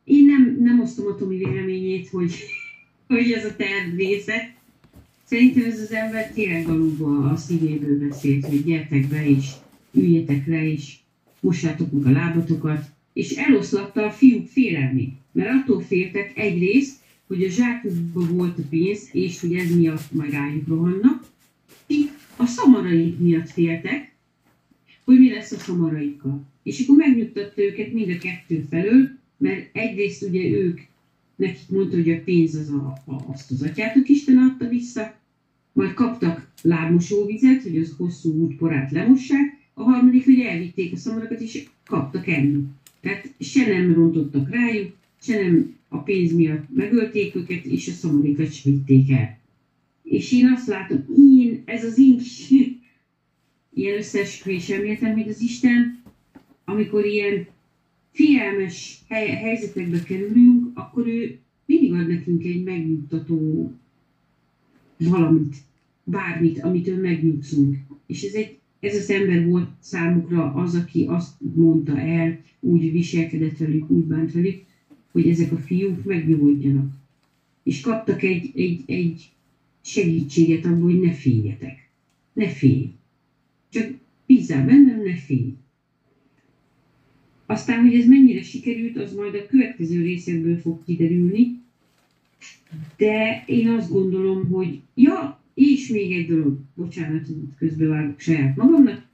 [0.04, 2.34] Én nem, nem osztom a Tomi véleményét, hogy,
[3.06, 4.54] hogy ez a terv része.
[5.24, 9.50] Szerintem ez az ember tényleg alulba a szívéből beszélt, hogy gyertek be és
[9.92, 10.96] üljetek le és
[11.40, 15.14] mossátok meg a lábatokat, és eloszlatta a fiúk félelmét.
[15.32, 16.96] Mert attól féltek egyrészt,
[17.26, 21.30] hogy a zsákukban volt a pénz, és hogy ez miatt majd rájuk rohannak,
[22.36, 24.11] a szamaraik miatt féltek,
[25.04, 26.44] hogy mi lesz a szamaraikkal.
[26.62, 30.80] És akkor megnyugtatta őket mind a kettő felől, mert egyrészt ugye ők,
[31.36, 35.14] nekik mondta, hogy a pénz az a, a, azt az atyátok Isten adta vissza,
[35.72, 41.68] majd kaptak lábmosóvizet, hogy az hosszú útporát lemossák, a harmadik, hogy elvitték a szamarakat, és
[41.84, 42.62] kaptak enni.
[43.00, 48.52] Tehát se nem rontottak rájuk, se nem a pénz miatt megölték őket, és a szamarikat
[48.52, 49.38] se vitték el.
[50.02, 51.04] És én azt látom,
[51.38, 52.18] én, ez az én
[53.74, 56.02] ilyen összeesküvés elméletem, hogy az Isten,
[56.64, 57.46] amikor ilyen
[58.12, 63.72] fielmes hely, helyzetekbe kerülünk, akkor ő mindig ad nekünk egy megnyugtató
[64.98, 65.56] valamit,
[66.04, 67.76] bármit, amitől megnyugszunk.
[68.06, 73.56] És ez, egy, ez az ember volt számukra az, aki azt mondta el, úgy viselkedett
[73.56, 74.64] velük, úgy bánt velük,
[75.12, 76.92] hogy ezek a fiúk megnyugodjanak.
[77.62, 79.30] És kaptak egy, egy, egy
[79.80, 81.88] segítséget abból, hogy ne féljetek.
[82.32, 82.90] Ne félj.
[83.72, 83.90] Csak
[84.26, 85.54] bízzál bennem, ne félj.
[87.46, 91.60] Aztán, hogy ez mennyire sikerült, az majd a következő részekből fog kiderülni.
[92.96, 97.26] De én azt gondolom, hogy ja, és még egy dolog, bocsánat,
[97.58, 99.06] közbevágok saját magamnak.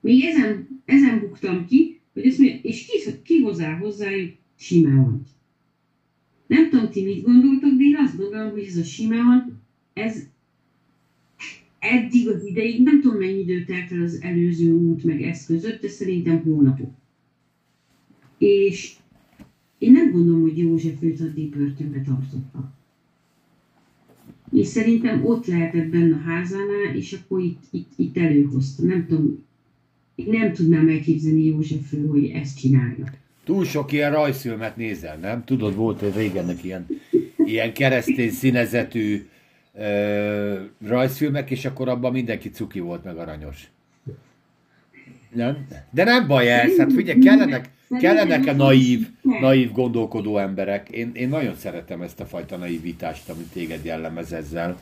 [0.00, 5.28] Még ezen, ezen buktam ki, hogy ezt mondja, és ki, ki hozzá hozzájuk Simeont.
[6.46, 10.28] Nem tudom, ti mit gondoltok, de én azt gondolom, hogy ez a Simeon, ez
[11.84, 15.80] eddig az ideig, nem tudom mennyi idő telt el az előző út meg ez között,
[15.80, 16.92] de szerintem hónapok.
[18.38, 18.92] És
[19.78, 22.72] én nem gondolom, hogy József őt addig börtönbe tartotta.
[24.52, 28.82] És szerintem ott lehetett benne a házánál, és akkor itt, itt, itt előhozta.
[28.82, 29.44] Nem tudom,
[30.14, 33.04] én nem tudnám elképzelni Józsefről, hogy ezt csinálja.
[33.44, 35.44] Túl sok ilyen rajzfilmet nézel, nem?
[35.44, 36.86] Tudod, volt egy régennek ilyen,
[37.36, 39.26] ilyen keresztény színezetű
[39.74, 43.68] ö, rajzfilmek, és akkor abban mindenki cuki volt, meg aranyos.
[45.34, 45.66] Nem?
[45.90, 50.88] De nem baj ez, hát figyelj, kellenek, kellenek a naív, naív gondolkodó emberek.
[50.88, 54.78] Én, én nagyon szeretem ezt a fajta naivitást, amit téged jellemez ezzel.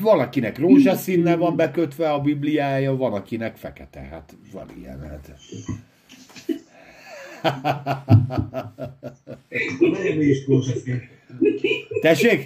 [0.00, 4.00] Valakinek rózsaszínnel van bekötve a Bibliája, van akinek fekete.
[4.00, 5.00] Hát van ilyen.
[5.00, 5.34] Hát.
[9.80, 11.02] Nagyon is rózsaszín.
[12.00, 12.44] Tessék?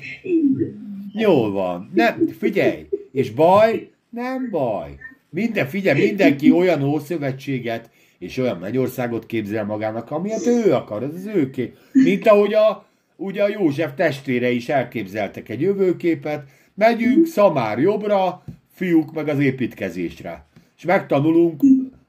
[1.13, 1.91] Jól van.
[1.95, 2.87] Nem, figyelj.
[3.13, 3.91] És baj?
[4.11, 4.97] Nem baj.
[5.31, 11.27] Minden, figyelj, mindenki olyan ószövetséget és olyan mennyországot képzel magának, amilyet ő akar, ez az
[11.27, 11.77] ő kép.
[11.93, 12.87] Mint ahogy a,
[13.17, 20.47] ugye a József testvére is elképzeltek egy jövőképet, megyünk szamár jobbra, fiúk meg az építkezésre.
[20.77, 21.63] És megtanulunk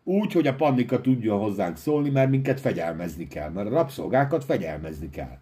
[0.04, 5.10] úgy, hogy a Pannika tudjon hozzánk szólni, mert minket fegyelmezni kell, mert a rabszolgákat fegyelmezni
[5.10, 5.38] kell.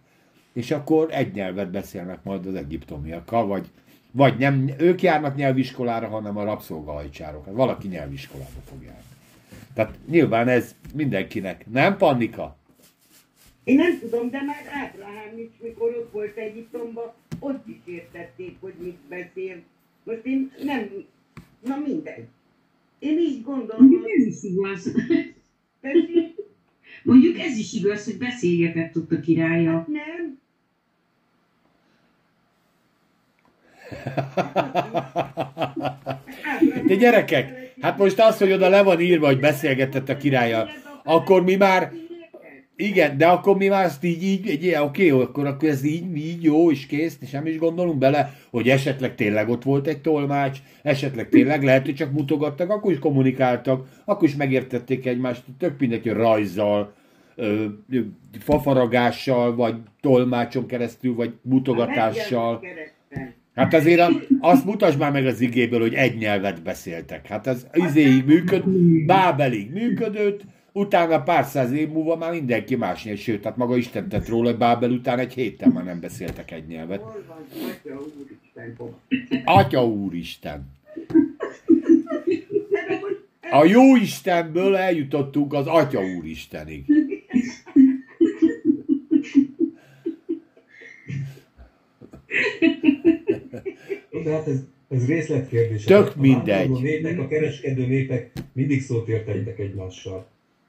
[0.52, 3.70] És akkor egy nyelvet beszélnek majd az egyiptomiakkal, vagy,
[4.10, 7.44] vagy nem ők járnak nyelviskolára, hanem a rabszolgahajcsárok.
[7.44, 9.02] Hát valaki nyelviskolába fog járni.
[9.74, 11.66] Tehát nyilván ez mindenkinek.
[11.70, 12.56] Nem, Pannika?
[13.64, 18.74] Én nem tudom, de már Ábrahám is, mikor ott volt Egyiptomban, ott is értették, hogy
[18.78, 19.62] mit beszél.
[20.04, 20.90] Most én nem,
[21.60, 22.26] na mindegy.
[22.98, 24.92] Én így gondolom, ez is igaz.
[25.80, 26.34] tessék,
[27.02, 29.86] Mondjuk ez is igaz, hogy beszélgetett ott a királya.
[29.88, 30.38] nem,
[36.86, 40.68] De gyerekek, hát most az, hogy oda le van írva, hogy beszélgetett a királya,
[41.04, 41.92] akkor mi már,
[42.80, 46.42] igen, de akkor mi már azt így, így, így oké, akkor, akkor ez így, így
[46.42, 50.58] jó, és kész, és nem is gondolunk bele, hogy esetleg tényleg ott volt egy tolmács,
[50.82, 56.02] esetleg tényleg lehet, hogy csak mutogattak, akkor is kommunikáltak, akkor is megértették egymást, tök mindegy,
[56.02, 56.92] hogy rajzzal,
[57.34, 58.00] ö, ö,
[58.38, 62.60] fafaragással, vagy tolmácson keresztül, vagy mutogatással.
[62.60, 63.36] Keresztel.
[63.54, 64.10] Hát azért a,
[64.40, 67.26] azt mutasd már meg az igéből, hogy egy nyelvet beszéltek.
[67.26, 68.68] Hát ez izéig működ,
[69.06, 70.42] Bábelig működött,
[70.78, 74.48] utána pár száz év múlva már mindenki más nyelv, sőt, hát maga Isten tett róla,
[74.48, 77.02] hogy Bábel után egy héten már nem beszéltek egy nyelvet.
[79.44, 80.76] Atya Úristen!
[83.50, 86.84] A jó Istenből eljutottunk az Atya úristenig.
[94.24, 95.84] De hát ez, ez részletkérdés.
[95.84, 96.44] Tök a mindegy.
[96.46, 100.26] vándorló Népek, a kereskedő népek mindig szót értettek egymással.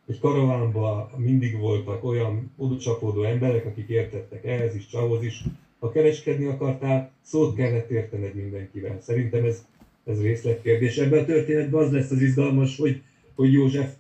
[0.10, 5.44] Egy karavánban mindig voltak olyan odacsapódó emberek, akik értettek ehhez is, csahoz is.
[5.80, 9.00] Ha kereskedni akartál, szót kellett értened mindenkivel.
[9.02, 9.66] Szerintem ez,
[10.06, 10.98] ez részletkérdés.
[10.98, 13.02] Ebben a történetben az lesz az izgalmas, hogy,
[13.36, 13.94] hogy József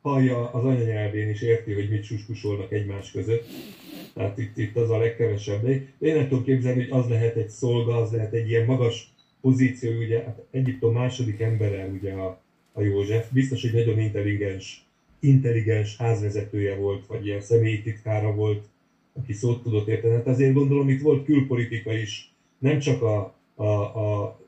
[0.00, 3.44] hallja az anyanyelvén és érti, hogy mit suskusolnak egymás között.
[4.14, 5.62] Tehát itt, itt az a legkevesebb.
[5.62, 9.12] De én nem tudom képzelni, hogy az lehet egy szolga, az lehet egy ilyen magas
[9.40, 12.40] pozíció, ugye hát Egyiptom második embere ugye a,
[12.72, 13.30] a József.
[13.30, 14.86] Biztos, hogy nagyon intelligens,
[15.22, 18.64] intelligens házvezetője volt, vagy ilyen személyi titkára volt,
[19.12, 20.14] aki szót tudott érteni.
[20.14, 22.32] Hát azért gondolom, itt volt külpolitika is.
[22.58, 24.38] Nem csak a, a, a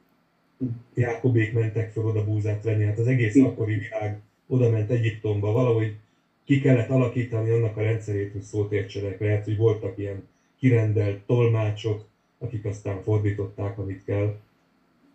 [0.94, 5.94] Jákobék mentek fel oda búzát venni, hát az egész akkori világ oda ment Egyiptomba, valahogy
[6.44, 9.20] ki kellett alakítani annak a rendszerét, hogy szót értsenek.
[9.20, 12.04] Lehet, hogy voltak ilyen kirendelt tolmácsok,
[12.38, 14.38] akik aztán fordították, amit kell.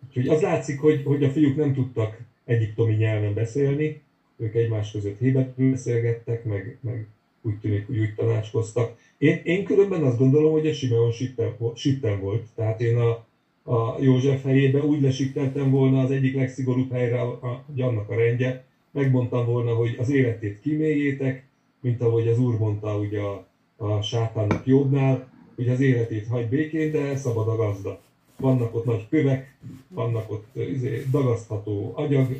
[0.06, 4.00] Úgyhogy az látszik, hogy, hogy a fiúk nem tudtak egyiptomi nyelven beszélni,
[4.40, 7.06] ők egymás között hébetül beszélgettek, meg, meg
[7.42, 8.98] úgy tűnik, hogy úgy tanácskoztak.
[9.18, 13.24] Én, én különben azt gondolom, hogy a Simeon sitten, sitten volt, tehát én a,
[13.72, 17.18] a József helyébe úgy lesikteltem volna az egyik legszigorúbb helyre,
[17.66, 21.44] hogy annak a rendje, megmondtam volna, hogy az életét kiméljétek,
[21.80, 26.92] mint ahogy az úr mondta ugye a, a sátánnak jobbnál, hogy az életét hagy békén,
[26.92, 28.00] de szabad a gazda.
[28.36, 29.54] Vannak ott nagy kövek,
[29.88, 32.36] vannak ott izé, dagasztható agyag,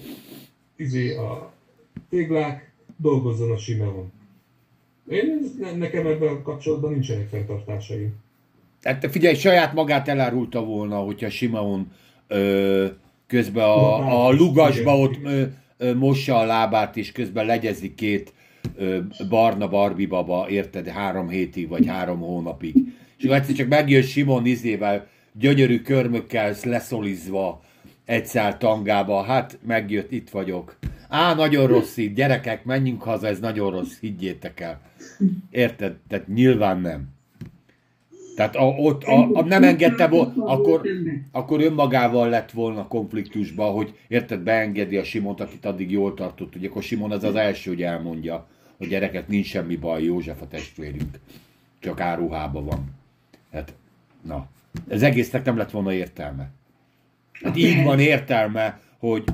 [0.76, 1.52] izé a
[2.08, 4.12] téglák, dolgozzon a Simeon.
[5.08, 5.40] Én,
[5.76, 8.14] nekem ebben kapcsolatban nincsenek fenntartásaim.
[8.82, 11.92] Hát te figyelj, saját magát elárulta volna, hogyha Simeon
[12.28, 12.86] ö,
[13.26, 15.42] közben a, a lugasba ott ö,
[15.76, 18.32] ö, mossa a lábát, és közben legyezik két
[18.76, 18.98] ö,
[19.28, 22.74] barna Barbie baba, érted, három hétig, vagy három hónapig.
[23.16, 27.62] És akkor egyszer csak megjön Simon izével, gyönyörű körmökkel leszolizva
[28.10, 30.76] egy szál tangába, hát megjött, itt vagyok.
[31.08, 34.80] Á, nagyon rossz itt, gyerekek, menjünk haza, ez nagyon rossz, higgyétek el.
[35.50, 35.96] Érted?
[36.08, 37.08] Tehát nyilván nem.
[38.36, 40.82] Tehát a, ott a, a, nem engedte volna, akkor,
[41.32, 46.56] akkor önmagával lett volna konfliktusba, hogy érted, beengedi a Simont, akit addig jól tartott.
[46.56, 48.46] Ugye akkor Simon az az első, hogy elmondja,
[48.76, 51.18] hogy gyereket nincs semmi baj, József a testvérünk.
[51.78, 52.84] Csak áruhában van.
[53.52, 53.74] Hát,
[54.22, 54.46] na.
[54.88, 56.50] Ez egésznek nem lett volna értelme.
[57.44, 59.24] Hát így van értelme, hogy,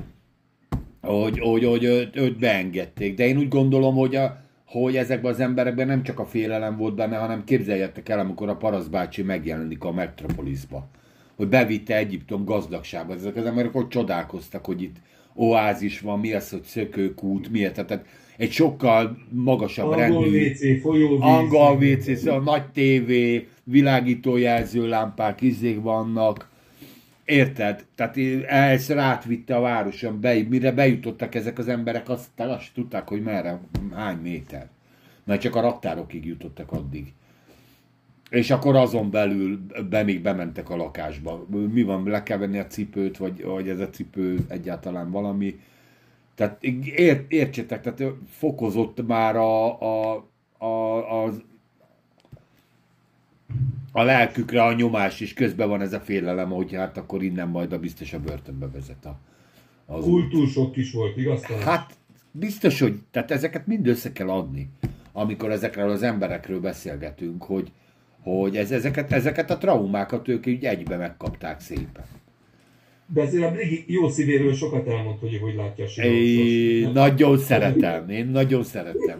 [1.00, 3.14] hogy, hogy, hogy őt, őt beengedték.
[3.14, 6.94] De én úgy gondolom, hogy, a, hogy ezekben az emberekben nem csak a félelem volt
[6.94, 10.88] benne, hanem képzeljetek el, amikor a Parasz bácsi megjelenik a Metropolisba.
[11.36, 13.14] Hogy bevitte Egyiptom gazdagságba.
[13.14, 14.96] Ezek az emberek hogy csodálkoztak, hogy itt
[15.34, 17.74] oázis van, mi az, hogy szökőkút, miért.
[17.86, 18.04] Tehát
[18.36, 20.50] egy sokkal magasabb Angol rendű...
[20.50, 21.20] WC, folyóvíz.
[21.20, 26.48] Angol WC, szóval nagy tévé, világító jelzőlámpák, izék vannak.
[27.26, 27.86] Érted?
[27.94, 28.16] Tehát
[28.46, 33.60] ezt rátvitte a városon, be, mire bejutottak ezek az emberek, azt, azt tudták, hogy merre,
[33.92, 34.68] hány méter.
[35.24, 37.12] Mert csak a raktárokig jutottak addig.
[38.30, 41.46] És akkor azon belül be még bementek a lakásba.
[41.72, 45.60] Mi van, le kell venni a cipőt, vagy, vagy ez a cipő egyáltalán valami.
[46.34, 46.62] Tehát
[46.94, 50.26] ért, értsétek, tehát fokozott már a, a,
[50.58, 51.42] a, az,
[53.92, 57.72] a lelkükre a nyomás, és közben van ez a félelem, hogy hát akkor innen majd
[57.72, 59.18] a biztos a börtönbe vezet a,
[59.86, 60.04] az.
[60.04, 61.44] Kultúrsok is volt, igaz?
[61.44, 61.94] Hát
[62.30, 64.68] biztos, hogy tehát ezeket mind össze kell adni,
[65.12, 67.72] amikor ezekről az emberekről beszélgetünk, hogy,
[68.20, 72.04] hogy ez, ezeket, ezeket a traumákat ők így egybe megkapták szépen.
[73.06, 78.08] De azért a Brigi jó szívéről sokat elmond, hogy hogy látja a Simon nagyon szeretem,
[78.08, 79.18] én nagyon szeretem.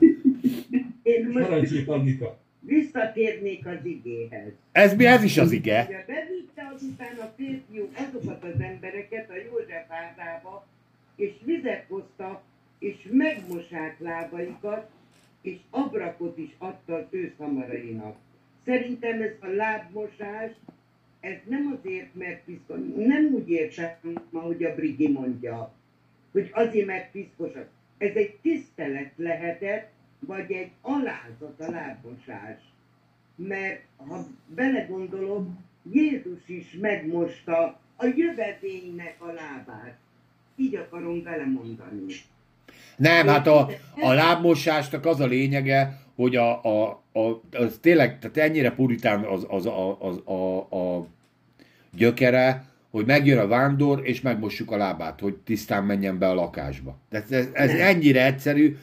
[1.35, 2.39] Szerencsét, Annika.
[2.67, 4.53] Visszatérnék az igéhez.
[4.73, 5.85] Ez mi, ez is az ige?
[5.89, 10.67] Ugye bevitte azután a férfiú azokat az embereket a József házába,
[11.17, 12.43] és vizet hozta,
[12.79, 14.91] és megmosák lábaikat,
[15.43, 18.17] és abrakot is adta az ő szamarainak.
[18.65, 20.51] Szerintem ez a lábmosás,
[21.21, 25.75] ez nem azért, mert piszkos, nem úgy értem, ahogy a Brigi mondja,
[26.33, 27.69] hogy azért, mert piszkosak.
[27.99, 29.91] Ez egy tisztelet lehetett,
[30.21, 32.61] vagy egy alázat a lábmosás.
[33.35, 35.49] Mert ha belegondolok,
[35.91, 39.97] Jézus is megmosta a jövedénynek a lábát.
[40.57, 42.15] Így akarom belemondani.
[42.97, 43.69] Nem, hát a,
[44.01, 49.47] a lábmosásnak az a lényege, hogy a, a, a, az tényleg, tehát ennyire puritán az,
[49.49, 51.07] az, az, az a, a
[51.93, 56.97] gyökere, hogy megjön a vándor, és megmossuk a lábát, hogy tisztán menjen be a lakásba.
[57.11, 58.77] Tehát ez, ez ennyire egyszerű.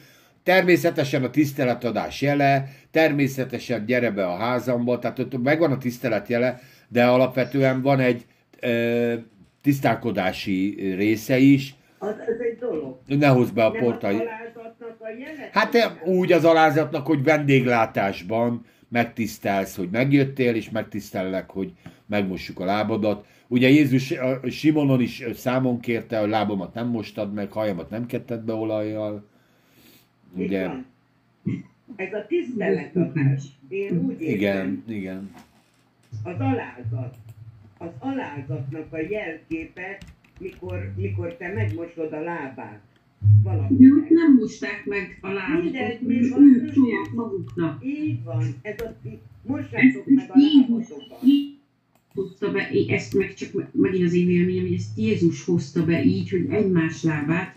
[0.44, 6.60] Természetesen a tiszteletadás jele, természetesen gyere be a házamba, tehát ott megvan a tisztelet jele,
[6.88, 8.26] de alapvetően van egy
[8.60, 9.14] ö,
[9.62, 12.98] tisztálkodási része is, Az, ez egy dolog.
[13.06, 14.16] ne hozz be a Nem portai.
[15.52, 21.72] Hát úgy az alázatnak, hogy vendéglátásban megtisztelsz, hogy megjöttél, és megtisztellek, hogy
[22.06, 23.26] megmossuk a lábadat.
[23.48, 28.40] Ugye Jézus a Simonon is számon kérte, hogy lábamat nem mostad meg, hajamat nem ketted
[28.40, 29.32] be olajjal.
[30.36, 30.68] Ugye?
[31.96, 33.42] Ez a tiszteletadás.
[33.68, 35.30] Én úgy értem, Igen, igen.
[36.24, 37.16] az alázat.
[37.78, 39.98] Az alázatnak a jelképe,
[40.40, 42.80] mikor, mikor te megmosod a lábát
[43.20, 44.08] De ők valakinek.
[44.10, 45.28] nem mosták meg a
[46.00, 47.84] még és van ők csomag maguknak.
[47.84, 48.94] Így van, ez a
[49.42, 51.18] mossátok meg a lábatokat.
[52.14, 56.04] hozta be, ezt meg csak me- megint az én véleményem, hogy ezt Jézus hozta be
[56.04, 57.56] így, hogy egymás lábát,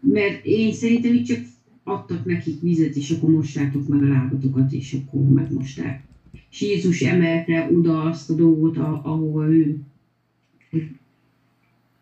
[0.00, 1.38] mert én szerintem így csak
[1.84, 6.02] adtak nekik vizet, és akkor mossátok meg a lábatokat, és akkor megmosták.
[6.50, 9.80] És Jézus emelte oda azt a dolgot, a- ahova ő,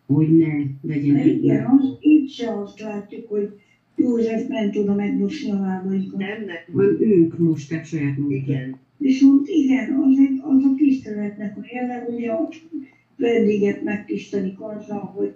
[0.07, 0.46] hogy, ne
[0.82, 3.49] legyen Igen, az, itt se azt látjuk, hogy
[3.96, 6.18] József ment oda megmosni a lábaikat.
[6.18, 6.57] Nem, nem.
[6.72, 8.49] hanem ők mosták saját magukat.
[8.49, 8.76] Igen.
[8.96, 12.49] Viszont igen, az, egy, az a tiszteletnek a jele, hogy a
[13.16, 15.34] vendéget megtisztelik azzal, hogy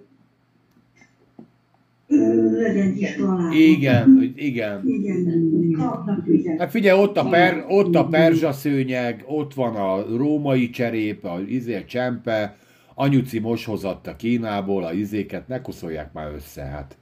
[2.51, 3.51] legyen.
[3.51, 4.81] Igen, hogy igen.
[4.85, 6.59] Igen, kapnak vizet.
[6.59, 11.83] Hát figyelj, ott a, per, ott a perzsaszőnyeg, ott van a római cserép, a izé,
[11.85, 12.55] csempe,
[12.95, 16.97] anyuci most hozatta Kínából a izéket, ne koszolják már össze, hát.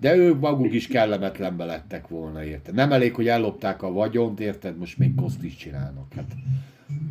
[0.00, 2.74] De ők maguk is kellemetlenbe lettek volna, érted?
[2.74, 4.78] Nem elég, hogy ellopták a vagyont, érted?
[4.78, 6.32] Most még koszt is csinálnak, hát.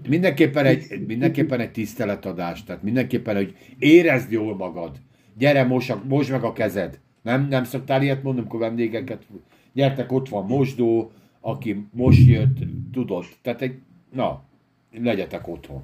[0.07, 4.97] Mindenképpen egy, mindenképpen egy tiszteletadás, tehát mindenképpen, hogy érezd jól magad.
[5.37, 6.99] Gyere, mos, a, mosd meg a kezed.
[7.25, 9.25] Nem, nem szoktál ilyet mondani, amikor vendégeket,
[9.73, 11.11] gyertek, ott van mosdó,
[11.41, 12.57] aki most jött,
[12.91, 13.25] tudod.
[13.41, 13.77] Tehát egy,
[14.13, 14.43] na,
[14.91, 15.83] legyetek otthon.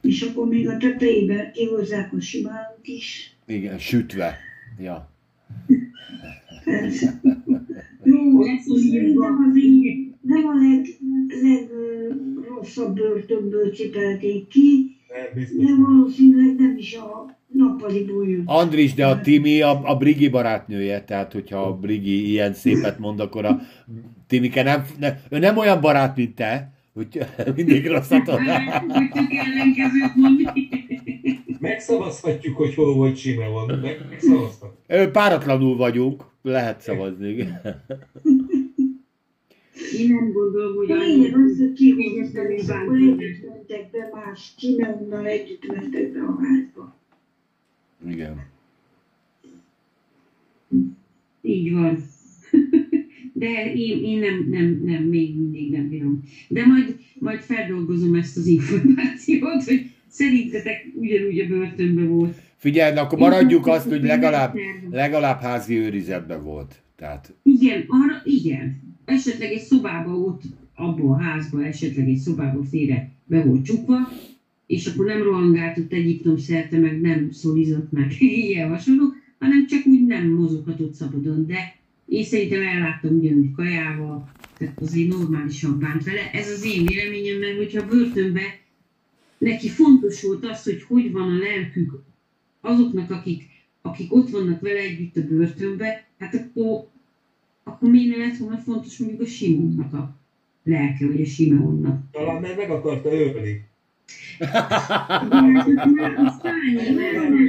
[0.00, 3.36] és akkor még a tetejébe kihozzák a simánot is.
[3.46, 4.36] Igen, sütve.
[4.78, 5.10] Ja.
[6.64, 7.20] Persze.
[8.04, 10.86] Jó, az így nem a leg,
[11.42, 14.96] legrosszabb börtönből cipelték ki,
[15.56, 18.42] Nem, valószínűleg nem is a nappaliból jött.
[18.44, 23.20] Andris, de a Timi a, a Brigi barátnője, tehát hogyha a Brigi ilyen szépet mond,
[23.20, 23.60] akkor a
[24.26, 28.38] Timike nem, ne, ő nem olyan barát, mint te, hogy mindig rosszat ad.
[28.38, 30.68] Tudjuk ellenkezőt mondani.
[31.58, 33.78] Megszavazhatjuk, hogy hol volt Simeon.
[33.82, 34.76] Meg, megszavazhat.
[34.86, 37.36] Ő páratlanul vagyunk, lehet szavazni.
[39.98, 44.54] Én nem gondolom, hogy A lényeg az, hogy Egyetlen és akkor együtt mentek be más
[44.58, 46.96] Simeonnal együtt mentek be a házba.
[48.08, 48.48] Igen.
[51.42, 52.04] Így van.
[53.32, 56.22] De én, én nem, nem, nem, még mindig nem bírom.
[56.48, 62.36] De majd, majd feldolgozom ezt az információt, hogy szerintetek ugyanúgy a börtönben volt.
[62.56, 64.56] Figyelj, akkor maradjuk azt, hogy legalább,
[64.90, 66.82] legalább házi őrizetben volt.
[66.96, 68.89] Tehát Igen, arra, igen.
[69.10, 70.42] Esetleg egy szobába ott,
[70.74, 73.96] abban a házban, esetleg egy szobába félre be volt csukva,
[74.66, 79.86] és akkor nem rohangált ott Egyiptom szerte, meg nem szolizott meg ilyen hasonló, hanem csak
[79.86, 81.46] úgy nem mozoghatott szabadon.
[81.46, 86.30] De én szerintem elláttam ugyanúgy kajával, tehát azért normálisan bánt vele.
[86.32, 88.58] Ez az én véleményem, mert hogyha börtönbe
[89.38, 92.02] neki fontos volt az, hogy hogy van a lelkük
[92.60, 93.42] azoknak, akik,
[93.82, 96.89] akik ott vannak vele együtt a börtönbe, hát akkor,
[97.64, 100.16] akkor miért lett volna fontos mondjuk a Simonnak a
[100.64, 102.00] lelke, vagy a Simonnak.
[102.12, 103.68] Talán mert meg akarta ölni.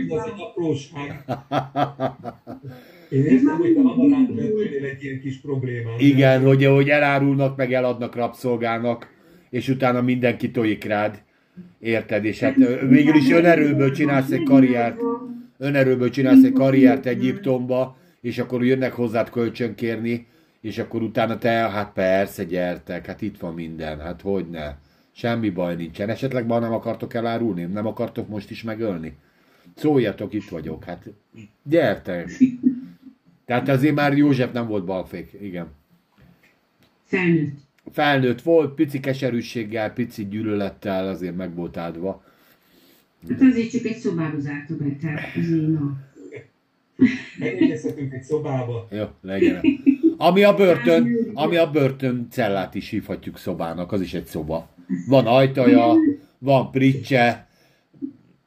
[0.10, 1.24] Ez egy apróság.
[3.10, 6.00] Én értem, hogy te amarán lettél egy ilyen kis problémán.
[6.00, 9.14] igen, hogy, hogy elárulnak, meg eladnak rabszolgának,
[9.50, 11.22] és utána mindenki tojik rád.
[11.80, 12.26] Érted?
[12.26, 15.00] És hát ö, végül is önerőből csinálsz egy karriert.
[15.58, 20.28] önerőből csinálsz egy karriert Egyiptomba, és akkor jönnek hozzád kölcsönkérni,
[20.62, 24.76] és akkor utána te, hát persze, gyertek, hát itt van minden, hát hogy ne.
[25.12, 26.10] Semmi baj nincsen.
[26.10, 27.64] Esetleg ma nem akartok elárulni?
[27.64, 29.16] Nem akartok most is megölni?
[29.76, 31.10] Szóljatok, itt vagyok, hát
[31.64, 32.30] gyertek.
[33.46, 35.68] Tehát azért már József nem volt balfék, igen.
[37.06, 37.58] felnőtt.
[37.92, 42.24] Felnőtt volt, pici keserűséggel, pici gyűlölettel, azért meg volt áldva.
[43.30, 45.98] Hát azért csak egy szobába zárta be, tehát azért na.
[47.40, 48.88] Megegyezhetünk egy szobába.
[48.92, 49.62] Jó, legyen.
[50.18, 54.70] Ami a börtön, ami a börtön cellát is hívhatjuk szobának, az is egy szoba.
[55.08, 55.96] Van ajtaja,
[56.38, 57.48] van pricse,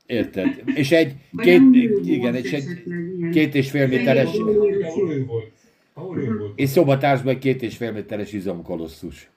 [0.07, 0.63] érted?
[0.75, 1.63] És egy, két,
[2.05, 2.65] igen, és egy
[3.33, 4.31] két és fél méteres,
[6.55, 9.29] és szobatársban egy két és fél méteres izomkolosszus.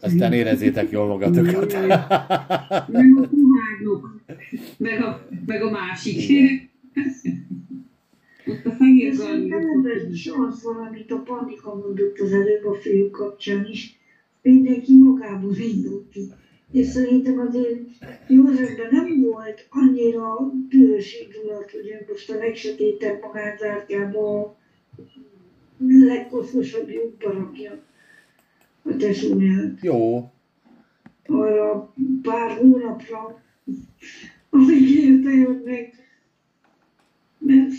[0.00, 1.72] Aztán érezzétek jól magatokat.
[2.88, 3.42] Nem a
[4.76, 6.70] meg a, meg a másik.
[8.46, 13.66] Ott a fehér ebben is az valamit a Panika mondott az előbb a fiúk kapcsán
[13.66, 14.00] is.
[14.42, 16.20] Mindenki magából indult ki.
[16.72, 17.78] És szerintem azért
[18.28, 24.56] Józsefben nem volt annyira dühös indulat, hogy ő most a legsötétebb magát zártjába a
[25.78, 27.82] legkosztosabb lyukba rakja
[28.82, 30.30] a tesóját Jó,
[31.26, 33.42] arra pár hónapra,
[34.50, 36.01] amíg érte jönnek.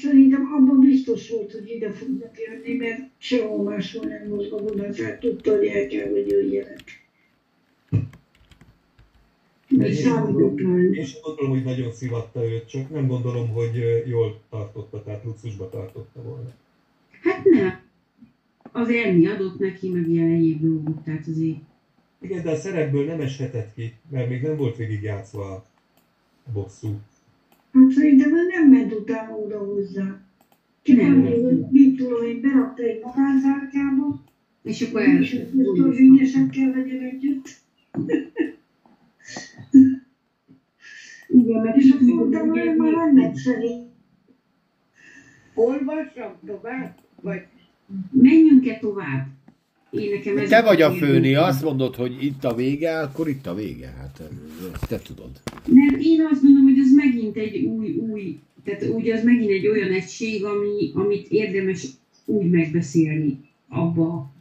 [0.02, 5.56] Szerintem abban biztos volt, hogy ide fognak jönni, mert sehol máshol nem mozgott, tehát tudta,
[5.56, 7.02] hogy el kell, hogy jöjjenek.
[9.80, 10.96] Én számított rájuk.
[10.96, 15.70] Én sem gondolom, hogy nagyon szivatta őt, csak nem gondolom, hogy jól tartotta, tehát luxusba
[15.70, 16.52] tartotta volna.
[17.22, 17.82] Hát nem.
[18.72, 21.58] Az enni adott neki, meg ilyen egyéb dolgok, tehát azért
[22.22, 25.52] Igen, de a szerepből nem eshetett ki, mert még nem volt végigjátszva
[26.46, 27.00] a bosszú.
[27.74, 30.22] Hát szerintem ő nem ment utána oda hozzá.
[30.82, 34.24] Csak hogy mit tudom én, berakta egy magánzárkába,
[34.64, 35.22] és akkor el...
[35.22, 37.62] és hogy törvényesek kell legyen együtt.
[41.28, 43.68] Igen, mert És azt mondtam, hogy már nem egyszerű.
[45.54, 47.00] Olvassam tovább?
[47.22, 47.42] Vagy
[48.12, 49.28] menjünk-e tovább?
[50.00, 53.48] Én nekem ez te vagy a főni, azt mondod, hogy itt a vége, akkor itt
[53.48, 53.94] a vége.
[53.98, 54.22] Hát
[54.88, 55.30] te tudod.
[55.66, 59.68] Nem, én azt mondom, hogy ez megint egy új, új, tehát ugye az megint egy
[59.68, 61.88] olyan egység, ami, amit érdemes
[62.26, 63.40] úgy megbeszélni
[63.70, 64.32] abba.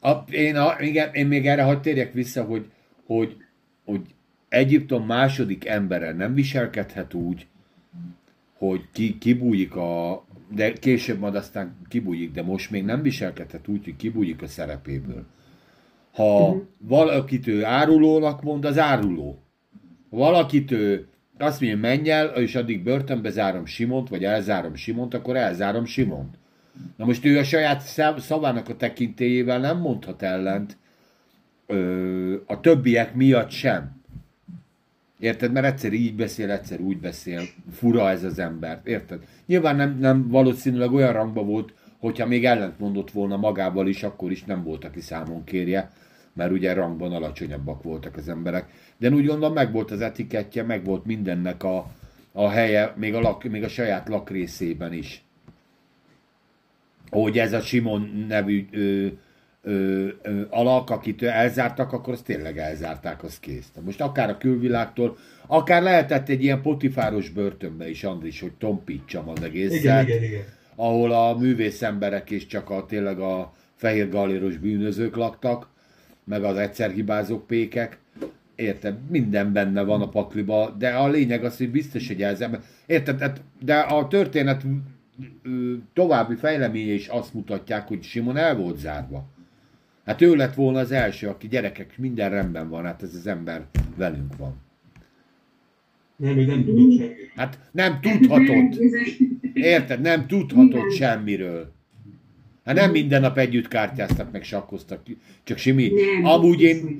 [0.00, 2.64] A, én, a, igen, én még erre hadd térjek vissza, hogy,
[3.06, 3.36] hogy,
[3.84, 4.00] hogy
[4.48, 7.46] Egyiptom második embere nem viselkedhet úgy,
[8.58, 10.24] hogy ki, kibújik a,
[10.54, 15.24] de később majd aztán kibújik, de most még nem viselkedhet úgy, hogy kibújik a szerepéből.
[16.14, 16.58] Ha Mhm.
[16.78, 19.38] valakit ő árulónak mond, az áruló.
[20.10, 21.06] Ha valakit ő
[21.38, 26.34] azt mondja, menj el, és addig börtönbe zárom Simont, vagy elzárom Simont, akkor elzárom Simont.
[26.96, 27.80] Na most ő a saját
[28.18, 30.76] szavának a tekintélyével nem mondhat ellent
[31.66, 34.02] ö, a többiek miatt sem.
[35.24, 35.52] Érted?
[35.52, 37.42] Mert egyszer így beszél, egyszer úgy beszél.
[37.72, 38.80] Fura ez az ember.
[38.84, 39.24] Érted?
[39.46, 44.30] Nyilván nem, nem valószínűleg olyan rangba volt, hogyha még ellent mondott volna magával is, akkor
[44.30, 45.90] is nem volt, aki számon kérje,
[46.32, 48.68] mert ugye rangban alacsonyabbak voltak az emberek.
[48.96, 51.86] De úgy gondolom, meg volt az etikettje, meg volt mindennek a,
[52.32, 55.24] a helye, még a, lak, még a saját lakrészében is.
[57.10, 59.06] Hogy ez a Simon nevű ö,
[59.64, 63.72] ö, ö, alak, akit elzártak, akkor azt tényleg elzárták, az kész.
[63.84, 65.16] Most akár a külvilágtól,
[65.46, 69.82] akár lehetett egy ilyen potifáros börtönbe is, Andris, hogy tompítsam az egészet.
[69.82, 70.42] Igen, igen, igen.
[70.74, 75.68] Ahol a művész emberek és csak a tényleg a fehér galéros bűnözők laktak,
[76.24, 77.98] meg az egyszer hibázók pékek.
[78.54, 78.94] Érted?
[79.10, 82.44] Minden benne van a pakliba, de a lényeg az, hogy biztos, hogy ez
[82.86, 83.40] Érted?
[83.60, 84.62] De a történet
[85.92, 89.32] további fejleménye is azt mutatják, hogy Simon el volt zárva.
[90.04, 93.66] Hát ő lett volna az első, aki gyerekek, minden rendben van, hát ez az ember
[93.96, 94.62] velünk van.
[96.16, 97.16] Nem, ő nem tudott semmiről.
[97.36, 98.80] Hát nem tudhatott.
[99.54, 100.00] Érted?
[100.00, 101.72] Nem tudhatott semmiről.
[102.64, 105.02] Hát nem minden nap együtt kártyáztak, meg sakkoztak,
[105.42, 105.88] csak Simi.
[105.88, 106.98] Nem, Amúgy én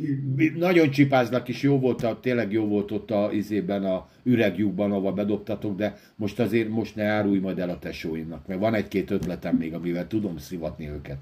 [0.57, 5.13] nagyon csipázlak, és jó volt, a, tényleg jó volt ott a izében, a üregjukban, ahova
[5.13, 9.57] bedobtatok, de most azért most ne árulj majd el a tesóimnak, mert van egy-két ötletem
[9.57, 11.19] még, amivel tudom szivatni őket.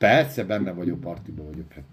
[0.00, 1.72] Persze, benne vagyok, partiban vagyok.
[1.72, 1.84] Hát.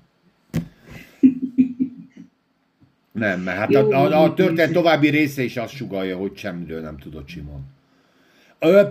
[3.11, 6.97] Nem, mert hát a, a, a történet további része is azt sugalja, hogy semmiről nem
[6.97, 7.65] tudott Simon.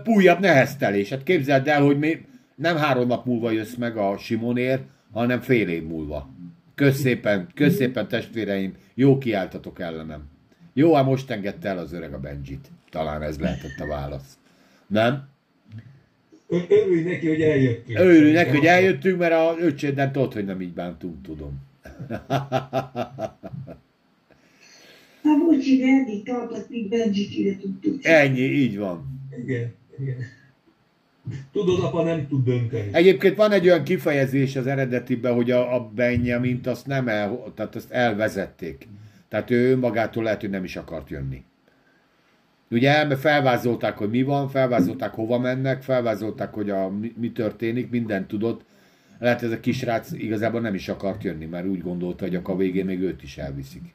[0.05, 1.09] Újabb neheztelés.
[1.09, 4.82] Hát képzeld el, hogy mi nem három nap múlva jössz meg a Simonért,
[5.12, 6.30] hanem fél év múlva.
[6.74, 10.22] Köszépen, köszépen testvéreim, jó kiáltatok ellenem.
[10.72, 12.70] Jó, hát most engedte el az öreg a Benjit.
[12.90, 14.38] Talán ez lehetett a válasz.
[14.86, 15.28] Nem?
[16.48, 17.98] Örülj neki, hogy eljöttünk.
[17.98, 21.64] Örülj neki, hogy eljöttünk, mert a öcséden tudod, hogy nem így bántunk, tudom.
[25.23, 28.05] Hát bocsi, de eddig tartott, míg Benjit ide tudtuk.
[28.05, 29.05] Ennyi, így van.
[29.44, 30.16] Igen, igen.
[31.52, 32.89] Tudod, apa nem tud dönteni.
[32.93, 37.74] Egyébként van egy olyan kifejezés az eredetiben, hogy a, a Benjamint azt nem el, tehát
[37.74, 38.89] azt elvezették.
[39.28, 41.44] Tehát ő önmagától lehet, hogy nem is akart jönni.
[42.70, 48.28] Ugye felvázolták, hogy mi van, felvázolták, hova mennek, felvázolták, hogy a, mi, mi történik, mindent
[48.28, 48.64] tudott.
[49.18, 52.84] Lehet ez a kisrác igazából nem is akart jönni, mert úgy gondolta, hogy a végén
[52.84, 53.94] még őt is elviszik.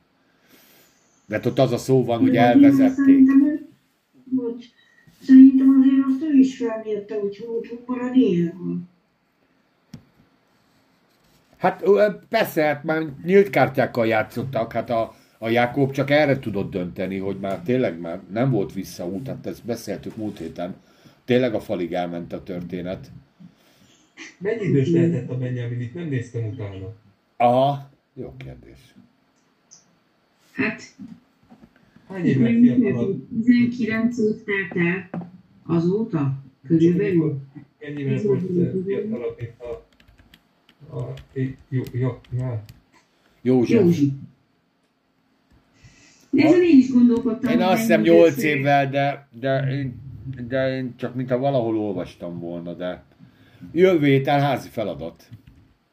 [1.26, 2.96] De ott az a szó van, hogy elvezették.
[2.96, 3.70] Szerintem,
[4.24, 4.66] bocs,
[5.22, 8.54] szerintem azért azt ő is felmérte, hogy hol fog maradni
[11.58, 11.84] Hát
[12.30, 17.40] persze, hát már nyílt kártyákkal játszottak, hát a, a Jákob csak erre tudott dönteni, hogy
[17.40, 20.76] már tényleg már nem volt visszaút, hát ezt beszéltük múlt héten.
[21.26, 23.12] Tényleg a falig elment a történet.
[24.38, 25.94] Mennyi idős lehetett a Benjamin itt?
[25.94, 26.94] Nem néztem utána.
[27.38, 28.96] Aha, jó kérdés.
[30.52, 30.82] Hát,
[32.08, 33.28] Hány évvel fiatalabb?
[33.44, 35.30] 19 év telt el
[35.66, 36.34] azóta,
[36.68, 37.40] körülbelül.
[37.78, 38.42] Ennyivel volt
[38.86, 39.86] fiatalabb, mint a...
[40.98, 41.14] a
[41.70, 42.60] jó, jó, jó.
[43.42, 43.80] József.
[43.80, 44.14] Józsi.
[46.34, 47.52] Ezen én is gondolkodtam.
[47.52, 49.94] Én azt hiszem mennyi 8 össze- évvel, de, de, én,
[50.48, 53.04] de én csak mintha valahol olvastam volna, de
[53.72, 55.30] jövő héten házi feladat.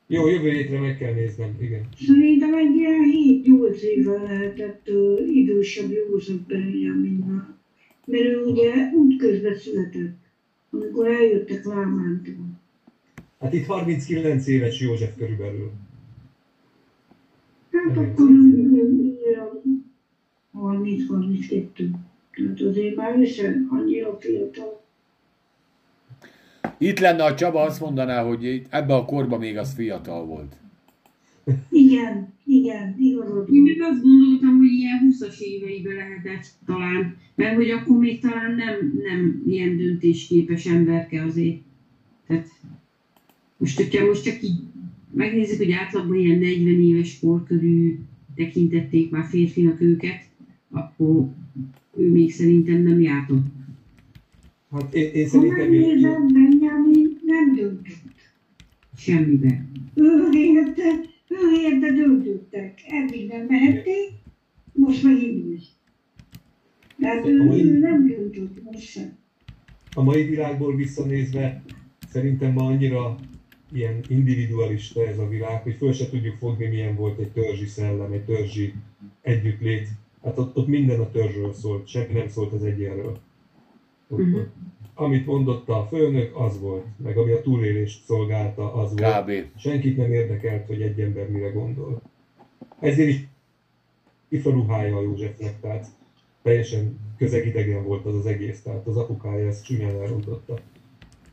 [0.06, 1.88] Jó, jövő hétre meg kell néznem, igen.
[2.06, 3.00] Szerintem egy ilyen
[3.44, 7.56] 7-8 évvel lehetett uh, idősebb József Benjaminnál.
[8.06, 10.16] Mert ő ugye útközben született,
[10.70, 12.60] amikor eljöttek Lámántól.
[13.40, 15.70] Hát itt 39 éves József körülbelül.
[17.72, 18.28] Hát akkor
[20.62, 21.68] 30-32.
[22.32, 24.82] Tehát azért már össze annyira fiatal.
[26.78, 30.56] Itt lenne a Csaba, azt mondaná, hogy ebbe a korban még az fiatal volt.
[31.70, 37.70] Igen, igen, igazad Én meg azt gondoltam, hogy ilyen 20-as éveiben lehetett talán, mert hogy
[37.70, 41.60] akkor még talán nem, nem ilyen döntésképes emberke azért.
[42.26, 42.48] Tehát
[43.56, 44.60] most, hogyha most csak így
[45.12, 47.98] megnézzük, hogy átlagban ilyen 40 éves kor körül
[48.34, 50.27] tekintették már férfinak őket,
[50.70, 51.28] akkor
[51.96, 53.46] ő még szerintem nem jártott.
[54.70, 58.16] Hát én, én szerintem megnézem, Benjamin nem döntött.
[58.96, 59.64] Semmibe.
[59.94, 62.80] Ő érte, ő érte döntöttek.
[62.86, 64.10] Eddig nem mehették,
[64.72, 65.58] most meg indulj.
[67.00, 69.16] Tehát ő, ő nem döntött most sem.
[69.94, 71.62] a mai világból visszanézve
[72.08, 73.18] szerintem ma annyira
[73.72, 78.12] ilyen individualista ez a világ, hogy föl se tudjuk fogni, milyen volt egy törzsi szellem,
[78.12, 78.74] egy törzsi
[79.22, 79.88] együttlét
[80.24, 84.34] Hát ott, ott minden a törzsről szólt, senki nem szólt az Mhm.
[84.34, 84.48] ott.
[84.94, 86.84] Amit mondott a főnök, az volt.
[86.96, 89.20] Meg ami a túlélést szolgálta, az volt.
[89.22, 89.58] Kb.
[89.58, 92.02] Senkit nem érdekelt, hogy egy ember mire gondol.
[92.80, 93.26] Ezért is
[94.28, 95.86] ifaruhája a Józsefnek, tehát
[96.42, 100.58] teljesen közegidegen volt az az egész, tehát az apukája ezt csúnyán elrontotta.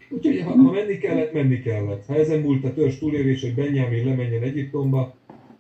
[0.10, 2.06] Úgyhogy ha, ha menni kellett, menni kellett.
[2.06, 5.16] Ha ezen múlt a törzs túlélés, hogy Benjamin lemenjen Egyiptomba,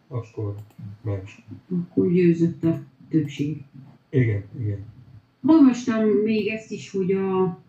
[0.08, 0.56] akkor
[1.02, 1.30] ment.
[1.90, 2.82] Akkor győzött a
[3.16, 3.62] többség.
[4.10, 4.80] Igen, igen.
[5.46, 7.62] Olvastam még ezt is, hogy a,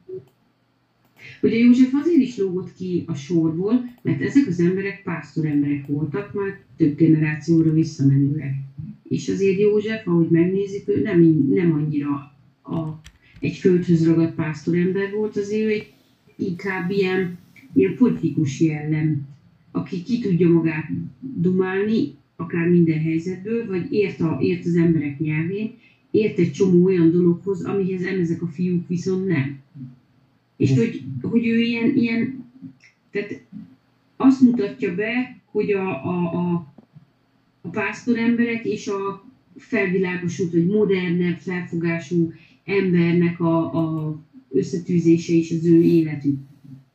[1.40, 5.86] hogy a József azért is lógott ki a sorból, mert ezek az emberek pásztor emberek
[5.86, 8.54] voltak már több generációra visszamenőleg.
[9.08, 12.10] És azért József, ahogy megnézik, ő nem, nem annyira
[12.62, 13.00] a,
[13.40, 15.92] egy földhöz ragadt pásztor ember volt, azért ő egy
[16.36, 17.38] inkább ilyen,
[17.72, 19.28] ilyen politikus jellem,
[19.70, 20.86] aki ki tudja magát
[21.20, 25.74] dumálni, akár minden helyzetből, vagy ért, a, ért az emberek nyelvén,
[26.10, 29.58] ért egy csomó olyan dologhoz, amihez ezek a fiúk viszont nem.
[30.56, 32.44] És hogy, hogy ő ilyen, ilyen,
[33.10, 33.40] tehát
[34.16, 36.72] azt mutatja be, hogy a, a, a,
[37.60, 39.24] a pásztor emberek és a
[39.56, 42.32] felvilágosult, vagy modernebb felfogású
[42.64, 44.16] embernek a, a
[44.50, 46.38] összetűzése is az ő életük.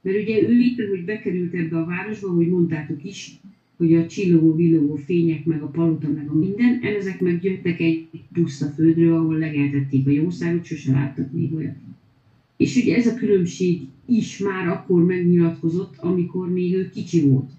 [0.01, 3.39] Mert ugye ő itt, hogy bekerült ebbe a városba, hogy mondtátok is,
[3.82, 8.08] hogy a csillogó, villogó fények, meg a palota, meg a minden, ezek meg jöttek egy
[8.34, 11.76] puszta földről, ahol legeltették a jószágot, sose láttak még olyat.
[12.58, 17.49] És ugye ez a különbség is már akkor megnyilatkozott, amikor még ő kicsi volt.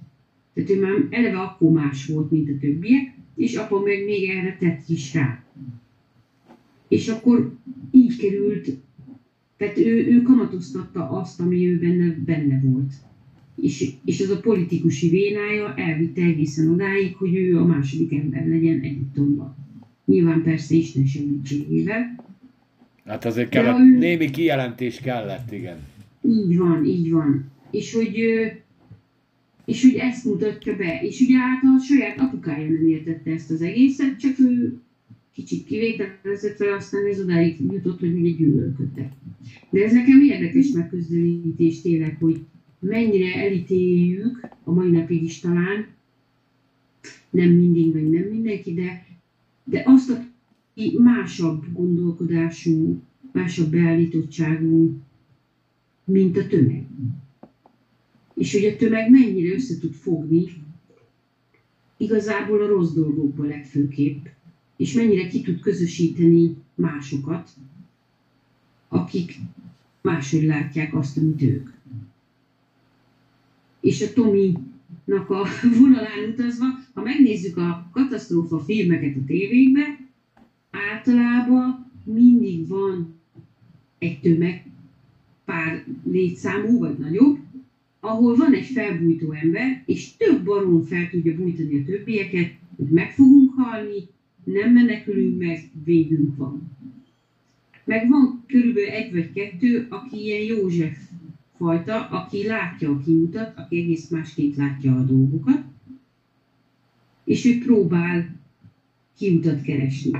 [0.55, 4.57] Tehát ő már eleve akkor más volt, mint a többiek, és apa meg még erre
[4.61, 5.44] tett is rá.
[6.89, 7.53] És akkor
[7.90, 8.77] így került,
[9.57, 12.93] tehát ő, ő kamatoztatta azt, ami ő benne, benne volt.
[13.60, 18.80] És, és az a politikusi vénája elvitte egészen odáig, hogy ő a második ember legyen
[18.80, 19.56] Egyiptomban.
[20.04, 22.24] Nyilván persze Isten segítségével.
[23.04, 25.78] Hát azért kellett, ő- némi kijelentés kellett, igen.
[26.24, 27.50] Így van, így van.
[27.70, 28.14] És hogy,
[29.64, 31.00] és hogy ezt mutatja be.
[31.02, 34.80] És ugye hát a saját apukája nem értette ezt az egészet, csak ő
[35.34, 39.12] kicsit kivételezett vele, aztán ez odáig jutott, hogy ugye gyűlölködtek.
[39.70, 42.40] De ez nekem érdekes megközelítés tényleg, hogy
[42.82, 45.86] mennyire elítéljük, a mai napig is talán,
[47.30, 49.06] nem mindig, meg nem mindenki, de,
[49.64, 53.02] de azt, aki másabb gondolkodású,
[53.32, 55.00] másabb beállítottságú,
[56.04, 56.86] mint a tömeg.
[58.34, 60.44] És hogy a tömeg mennyire össze tud fogni,
[61.96, 64.26] igazából a rossz dolgokból legfőképp,
[64.76, 67.50] és mennyire ki tud közösíteni másokat,
[68.88, 69.38] akik
[70.00, 71.68] máshogy látják azt, amit ők.
[73.82, 75.46] És a Tominak a
[75.78, 79.98] vonalán utazva, ha megnézzük a katasztrófa filmeket a tévékbe,
[80.70, 83.20] általában mindig van
[83.98, 84.66] egy tömeg,
[85.44, 87.38] pár létszámú vagy nagyobb,
[88.00, 93.10] ahol van egy felbújtó ember, és több barom fel tudja bújtani a többieket, hogy meg
[93.10, 94.09] fogunk halni,
[94.44, 96.70] nem menekülünk meg, végünk van.
[97.84, 100.98] Meg van körülbelül egy vagy kettő, aki ilyen József
[101.62, 105.60] fajta, aki látja a kimutat, aki egész másként látja a dolgokat,
[107.24, 108.40] és ő próbál
[109.16, 110.10] kiutat keresni.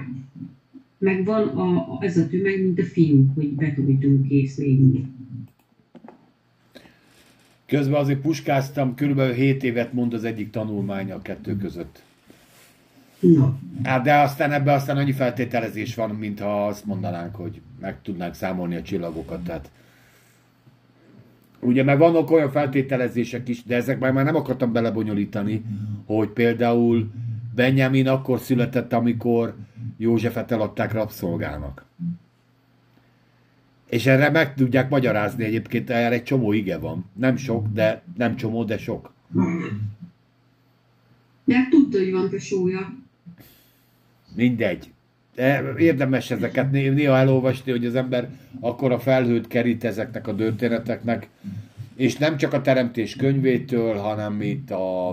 [0.99, 5.05] Meg van a, ez a tömeg, mint a fiúk, hogy betolítunk kész végül.
[7.67, 12.03] Közben azért puskáztam, körülbelül 7 évet mond az egyik tanulmánya a kettő között.
[13.21, 18.35] Na, Hát de aztán ebben aztán annyi feltételezés van, mintha azt mondanánk, hogy meg tudnánk
[18.35, 19.45] számolni a csillagokat.
[19.45, 19.71] Tehát
[21.65, 25.65] Ugye meg vannak olyan feltételezések is, de ezek már nem akartam belebonyolítani,
[26.07, 27.11] hogy például
[27.55, 29.55] Benjamin akkor született, amikor
[29.97, 31.85] Józsefet eladták rabszolgának.
[33.89, 37.11] És erre meg tudják magyarázni egyébként, erre egy csomó ige van.
[37.13, 39.13] Nem sok, de nem csomó, de sok.
[41.45, 42.95] de tudta, hogy van tesója.
[44.35, 44.92] Mindegy.
[45.35, 48.29] De érdemes ezeket né- néha elolvasni, hogy az ember
[48.61, 51.29] akkor a felhőt kerít ezeknek a történeteknek,
[51.97, 55.09] és nem csak a Teremtés könyvétől, hanem itt a,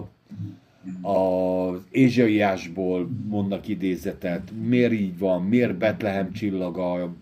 [1.02, 7.14] a Ézsaiásból mondnak idézetet, miért így van, miért Betlehem csillaga,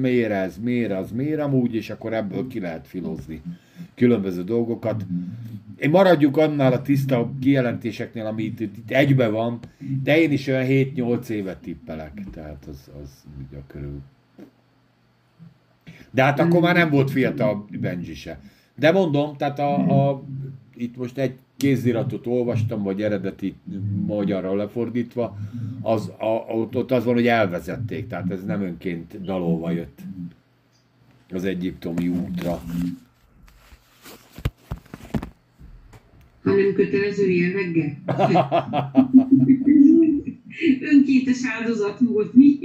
[0.00, 3.42] miért ez, miért az, miért amúgy, és akkor ebből ki lehet filozni
[3.94, 5.06] különböző dolgokat.
[5.90, 9.58] Maradjuk annál a tiszta kijelentéseknél, ami itt, itt egybe van,
[10.02, 14.00] de én is olyan 7-8 évet tippelek, tehát az, az úgy a körül.
[16.10, 18.40] De hát akkor már nem volt fiatal Benji se.
[18.76, 20.22] De mondom, tehát a, a,
[20.74, 23.54] itt most egy kéziratot olvastam, vagy eredeti
[24.06, 25.36] magyarra lefordítva,
[25.80, 29.98] az, a, ott, ott az van, hogy elvezették, tehát ez nem önként dalolva jött
[31.32, 32.62] az egyiptomi útra.
[36.50, 37.96] Hanem kötelező jelleggel.
[40.92, 42.58] Önkéntes áldozat volt mi.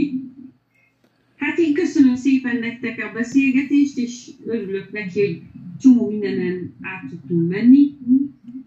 [1.36, 5.42] Hát én köszönöm szépen nektek a beszélgetést, és örülök neki, hogy
[5.82, 7.98] csomó mindenen át tudtunk menni.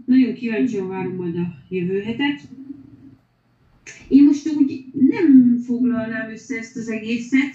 [0.05, 2.41] Nagyon kíváncsian várom majd a jövő hetet.
[4.09, 7.55] Én most úgy nem foglalnám össze ezt az egészet,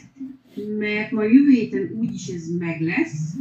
[0.78, 3.36] mert ma jövő héten úgyis ez meg lesz,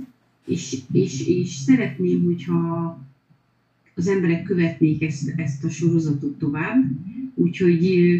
[0.46, 2.98] és, és, és szeretném, hogyha
[3.94, 6.84] az emberek követnék ezt, ezt a sorozatot tovább,
[7.34, 8.12] úgyhogy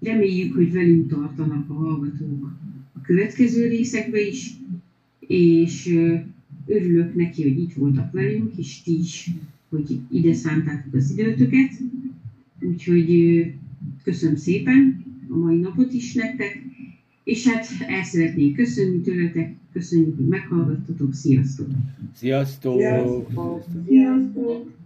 [0.00, 2.52] reméljük, hogy velünk tartanak a hallgatók
[2.92, 4.50] a következő részekbe is,
[5.26, 5.98] és
[6.66, 9.30] örülök neki, hogy itt voltak velünk, és ti is,
[9.68, 11.72] hogy ide szántátok az időtöket,
[12.60, 13.52] úgyhogy
[14.02, 16.62] köszönöm szépen a mai napot is nektek,
[17.24, 21.68] és hát el szeretnék köszönni tőletek, köszönjük, hogy meghallgattatok, sziasztok!
[22.14, 22.78] Sziasztok!
[22.78, 23.64] Sziasztok!
[23.86, 24.83] Sziasztok!